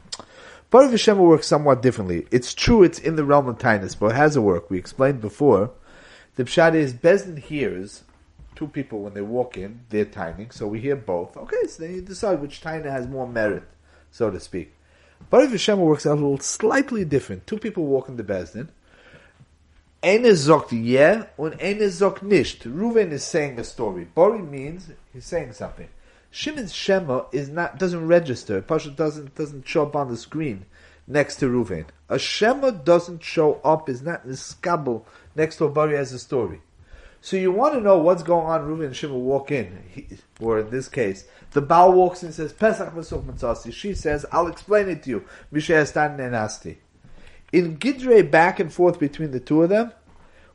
Bari 0.71 0.89
V'Shem 0.89 1.19
will 1.19 1.27
work 1.27 1.43
somewhat 1.43 1.83
differently. 1.83 2.27
It's 2.31 2.55
true 2.55 2.83
it's 2.83 2.99
in 2.99 3.17
the 3.17 3.25
realm 3.25 3.47
of 3.47 3.59
Tainus, 3.59 3.99
but 3.99 4.13
it 4.13 4.17
has 4.17 4.37
a 4.37 4.41
work. 4.41 4.71
We 4.71 4.79
explained 4.79 5.21
before. 5.21 5.71
The 6.37 6.45
pshat 6.45 6.75
is 6.75 6.95
Bezdin 6.95 7.39
hears 7.39 8.05
two 8.55 8.69
people 8.69 9.01
when 9.01 9.13
they 9.13 9.21
walk 9.21 9.59
in, 9.59 9.81
they're 9.91 10.07
timing, 10.07 10.51
so 10.51 10.67
we 10.67 10.81
hear 10.81 10.97
both. 10.97 11.37
Okay, 11.37 11.67
so 11.67 11.83
then 11.83 11.95
you 11.95 12.01
decide 12.01 12.41
which 12.41 12.63
taina 12.63 12.91
has 12.91 13.07
more 13.07 13.29
merit, 13.29 13.65
so 14.11 14.31
to 14.31 14.41
speak. 14.41 14.75
Bari 15.29 15.49
V'Shem 15.49 15.77
works 15.77 16.07
out 16.07 16.13
a 16.13 16.15
little 16.15 16.39
slightly 16.39 17.05
different. 17.05 17.47
Two 17.47 17.59
people 17.59 17.85
walk 17.85 18.09
in 18.09 18.17
the 18.17 18.25
Bezdin, 18.25 18.69
Eine 20.05 20.35
sagt 20.35 20.73
yeah 20.73 21.29
und 21.37 21.61
eine 21.63 21.89
sagt 21.89 22.25
nicht. 22.25 22.67
Reuven 22.67 23.13
is 23.13 23.23
saying 23.23 23.57
a 23.61 23.63
story. 23.63 24.05
Bori 24.05 24.43
means 24.43 24.91
he's 25.13 25.25
saying 25.25 25.53
something. 25.53 25.89
Shimon's 26.29 26.75
Shema 26.75 27.27
is 27.31 27.49
not 27.49 27.79
doesn't 27.79 28.09
register. 28.09 28.61
Pasha 28.63 28.91
doesn't 28.91 29.37
doesn't 29.37 29.69
show 29.69 29.85
up 29.85 29.95
on 29.95 30.09
the 30.09 30.17
screen 30.17 30.67
next 31.07 31.37
to 31.37 31.47
Reuven. 31.47 31.85
A 32.09 32.19
Shema 32.19 32.73
doesn't 32.73 33.23
show 33.23 33.61
up 33.63 33.89
is 33.89 34.03
not 34.03 34.25
in 34.25 34.31
the 34.31 34.37
skabel 34.37 35.05
next 35.37 35.59
to 35.59 35.67
a 35.67 35.71
Bari 35.71 35.97
as 35.97 36.13
a 36.13 36.19
story. 36.19 36.63
So 37.21 37.37
you 37.37 37.53
want 37.53 37.75
to 37.75 37.81
know 37.81 37.99
what's 37.99 38.25
going 38.25 38.47
on. 38.47 38.63
Reuven 38.63 38.87
and 38.87 38.97
Shimon 38.97 39.25
walk 39.25 39.53
in, 39.53 39.85
he, 39.89 40.09
or 40.41 40.59
in 40.59 40.71
this 40.71 40.89
case, 40.89 41.27
the 41.53 41.61
Baal 41.61 41.93
walks 41.93 42.25
in 42.25 42.27
and 42.27 42.35
says 42.35 42.53
Pesach 42.53 42.93
Masuk 42.93 43.23
Matzasi. 43.23 43.73
She 43.73 43.95
says, 43.95 44.27
"I'll 44.33 44.49
explain 44.49 44.89
it 44.89 45.05
to 45.05 45.11
you." 45.11 45.25
Mishay 45.53 45.87
Stan 45.87 46.19
Nenasti 46.19 46.79
in 47.53 47.77
Gidre 47.77 48.29
back 48.31 48.59
and 48.59 48.73
forth 48.73 48.99
between 48.99 49.31
the 49.31 49.41
two 49.41 49.63
of 49.63 49.69
them, 49.69 49.93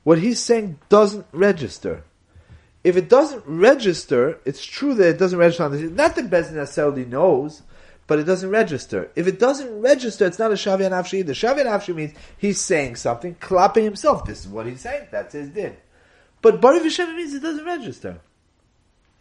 what 0.03 0.19
he's 0.19 0.39
saying 0.39 0.79
doesn't 0.89 1.25
register. 1.31 2.03
If 2.83 2.95
it 2.95 3.09
doesn't 3.09 3.43
register, 3.45 4.39
it's 4.45 4.63
true 4.63 4.93
that 4.95 5.09
it 5.09 5.17
doesn't 5.17 5.39
register 5.39 5.63
on 5.63 5.71
the 5.71 5.89
not 5.89 6.15
that 6.15 6.29
Bezin 6.29 6.53
necessarily 6.53 7.05
knows, 7.05 7.61
but 8.07 8.19
it 8.19 8.23
doesn't 8.23 8.49
register. 8.49 9.11
If 9.15 9.27
it 9.27 9.39
doesn't 9.39 9.81
register, 9.81 10.25
it's 10.25 10.39
not 10.39 10.51
a 10.51 10.55
Shavi 10.55 10.89
Nafshi 10.89 11.19
either. 11.19 11.33
Shavi 11.33 11.65
Nafshi 11.65 11.93
means 11.93 12.13
he's 12.37 12.61
saying 12.61 12.95
something, 12.95 13.35
clapping 13.41 13.83
himself. 13.83 14.25
This 14.25 14.45
is 14.45 14.47
what 14.47 14.65
he's 14.65 14.81
saying. 14.81 15.07
That's 15.11 15.33
his 15.33 15.49
din. 15.49 15.75
But 16.41 16.61
Bari 16.61 16.79
V'Shem 16.79 17.13
means 17.15 17.33
it 17.33 17.41
doesn't 17.41 17.65
register. 17.65 18.21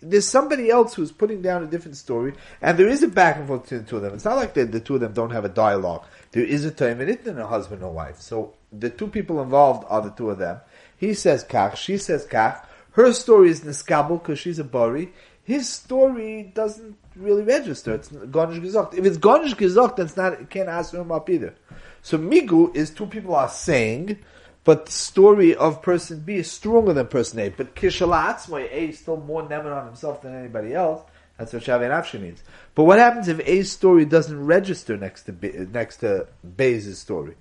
There's 0.01 0.29
somebody 0.29 0.71
else 0.71 0.95
who's 0.95 1.11
putting 1.11 1.41
down 1.41 1.63
a 1.63 1.67
different 1.67 1.97
story, 1.97 2.35
and 2.61 2.79
there 2.79 2.89
is 2.89 3.03
a 3.03 3.09
back 3.09 3.37
and 3.37 3.47
forth 3.47 3.63
between 3.63 3.83
the 3.83 3.89
two 3.89 3.97
of 3.97 4.03
them. 4.03 4.15
It's 4.15 4.25
not 4.25 4.37
like 4.37 4.55
the, 4.55 4.65
the 4.65 4.81
two 4.81 4.95
of 4.97 5.01
them 5.01 5.15
don't 5.15 5.31
have 5.31 5.45
a 5.45 5.49
dialogue. 5.49 6.05
There 6.33 6.45
is 6.45 6.65
a 6.65 6.71
time 6.71 7.01
in 7.01 7.09
it 7.09 7.27
and 7.27 7.39
a 7.39 7.47
husband 7.47 7.83
or 7.83 7.93
wife. 7.93 8.21
So 8.21 8.55
the 8.73 8.91
two 8.91 9.09
people 9.09 9.41
involved 9.43 9.87
are 9.89 10.03
the 10.03 10.11
two 10.11 10.31
of 10.31 10.39
them. 10.39 10.61
He 10.97 11.15
says 11.15 11.45
kach, 11.45 11.77
she 11.77 11.97
says 11.97 12.27
kach. 12.27 12.65
Her 12.93 13.13
story 13.13 13.51
is 13.51 13.63
niskabel 13.63 14.21
because 14.23 14.39
she's 14.39 14.59
a 14.59 14.65
bari. 14.65 15.13
His 15.45 15.69
story 15.69 16.51
doesn't 16.55 16.97
really 17.15 17.43
register. 17.43 17.95
It's 17.95 18.09
Gonish 18.09 18.59
Gezocht. 18.59 18.95
If 18.95 19.05
it's 19.05 19.17
Gonish 19.17 19.55
Gezocht, 19.55 19.97
then 19.97 20.07
it's 20.07 20.17
not, 20.17 20.33
it 20.35 20.51
can't 20.51 20.69
ask 20.69 20.93
him 20.93 21.13
up 21.13 21.31
either. 21.31 21.55
So 22.03 22.19
Migu 22.19 22.75
is 22.75 22.91
two 22.91 23.07
people 23.07 23.35
are 23.35 23.49
saying, 23.49 24.19
but 24.67 24.87
the 24.87 24.93
story 24.93 25.55
of 25.55 25.81
person 25.81 26.19
B 26.19 26.35
is 26.35 26.51
stronger 26.51 26.93
than 26.93 27.07
person 27.07 27.39
A. 27.39 27.51
But 27.51 27.77
Kishalatzmoy, 27.77 28.65
A 28.65 28.89
is 28.89 28.99
still 28.99 29.17
more 29.17 29.45
neman 29.45 29.73
on 29.73 29.87
himself 29.87 30.23
than 30.23 30.35
anybody 30.35 30.75
else. 30.75 31.09
That's 31.39 31.53
what 31.53 31.63
Shavi 31.63 31.89
Nafshi 31.89 32.21
means. 32.21 32.43
But 32.75 32.83
what 32.83 32.99
happens 32.99 33.29
if 33.29 33.39
A's 33.47 33.71
story 33.71 34.05
doesn't 34.05 34.45
register 34.45 34.97
next 34.97 35.23
to 35.25 35.33
B, 35.33 35.53
next 35.73 35.99
to 35.99 36.27
B's 36.57 36.99
story? 36.99 37.37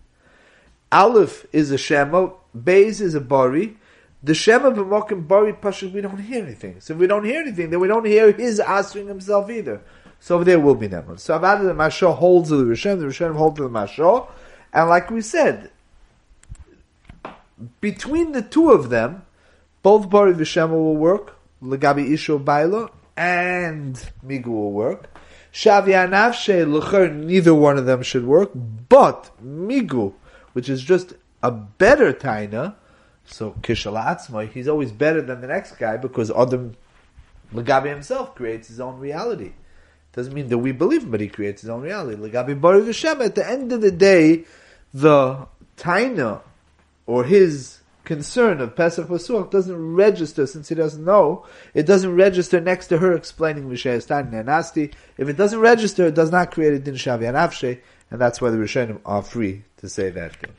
Aleph 0.92 1.48
is 1.52 1.72
a 1.72 1.80
Shema, 1.80 2.30
Bez 2.54 3.02
is 3.02 3.16
a 3.16 3.22
Bari, 3.22 3.76
the 4.22 4.36
Shema 4.36 4.70
b'mokim 4.70 5.28
bari 5.28 5.54
pashut, 5.54 5.94
we 5.94 6.02
don't 6.02 6.20
hear 6.20 6.44
anything. 6.44 6.80
So 6.80 6.94
if 6.94 7.00
we 7.00 7.08
don't 7.08 7.26
hear 7.26 7.42
anything, 7.42 7.72
then 7.72 7.80
we 7.80 7.88
don't 7.88 8.06
hear 8.06 8.32
his 8.34 8.60
answering 8.60 9.08
himself 9.08 9.50
either. 9.50 9.82
So 10.20 10.44
there 10.44 10.60
will 10.60 10.76
be 10.76 10.90
never. 10.90 11.18
So 11.18 11.40
Avad 11.40 11.64
the 11.64 11.74
Mashah 11.74 12.16
holds 12.16 12.50
to 12.50 12.58
the 12.58 12.72
Rishonim, 12.72 13.00
the 13.00 13.06
Rishonim 13.08 13.36
hold 13.36 13.56
to 13.56 13.64
the 13.64 13.70
Mashah, 13.70 14.28
and 14.74 14.90
like 14.90 15.10
we 15.10 15.22
said, 15.22 15.72
between 17.82 18.32
the 18.32 18.42
two 18.42 18.72
of 18.72 18.90
them, 18.90 19.26
both 19.82 20.10
Bari 20.10 20.34
Vishema 20.34 20.72
will 20.72 20.96
work, 20.96 21.38
Legabi 21.62 22.10
Isho 22.10 22.44
Baila, 22.44 22.90
and 23.16 23.96
Migu 24.26 24.48
will 24.48 24.72
work. 24.72 25.10
Shavi 25.54 25.94
Anavshe, 25.94 26.66
Lecher, 26.66 27.14
neither 27.14 27.56
one 27.56 27.78
of 27.78 27.86
them 27.86 28.02
should 28.04 28.26
work, 28.26 28.52
but 28.90 29.32
Migu, 29.44 30.14
which 30.54 30.68
is 30.68 30.84
just 30.84 31.14
a 31.42 31.52
better 31.52 32.12
Taina, 32.12 32.76
so 33.26 33.52
Kishalatzma, 33.62 34.52
he's 34.52 34.68
always 34.68 34.92
better 34.92 35.22
than 35.22 35.42
the 35.42 35.48
next 35.48 35.74
guy 35.78 35.98
because 35.98 36.30
Adam 36.32 36.76
Lagabi 37.54 37.88
himself 37.90 38.36
creates 38.36 38.68
his 38.68 38.80
own 38.80 39.00
reality. 39.00 39.54
Doesn't 40.14 40.34
mean 40.34 40.48
that 40.50 40.58
we 40.58 40.72
believe 40.72 41.04
him, 41.04 41.12
but 41.12 41.22
he 41.22 41.28
creates 41.28 41.62
his 41.62 41.70
own 41.70 41.82
reality. 41.82 42.22
Lagabi 42.22 42.60
Bari 42.60 42.82
V'Shem, 42.82 43.24
at 43.24 43.36
the 43.36 43.48
end 43.48 43.72
of 43.72 43.82
the 43.82 43.92
day, 43.92 44.46
the 44.94 45.48
Taina, 45.78 46.42
or 47.08 47.24
his 47.24 47.80
concern 48.04 48.62
of 48.62 48.76
Pesach 48.76 49.08
Pasuach 49.08 49.52
doesn't 49.52 49.96
register 49.96 50.46
since 50.46 50.70
he 50.70 50.76
doesn't 50.76 51.04
know. 51.04 51.46
It 51.74 51.86
doesn't 51.86 52.16
register 52.16 52.62
next 52.62 52.88
to 52.88 53.00
her 53.00 53.14
explaining 53.14 53.70
Mishayas 53.70 54.08
Tanya. 54.08 54.44
If 55.18 55.28
it 55.28 55.38
doesn't 55.38 55.60
register, 55.60 56.06
it 56.06 56.16
does 56.16 56.32
not 56.32 56.52
create 56.52 56.74
a 56.74 56.80
Din 56.80 56.96
Shavi 56.96 57.24
Anavshe, 57.24 57.80
and 58.12 58.22
that's 58.22 58.40
why 58.40 58.52
the 58.52 58.58
Rishonim 58.58 59.00
are 59.06 59.24
free 59.24 59.64
to 59.78 59.90
say 59.90 60.10
that 60.12 60.36
thing. 60.36 60.54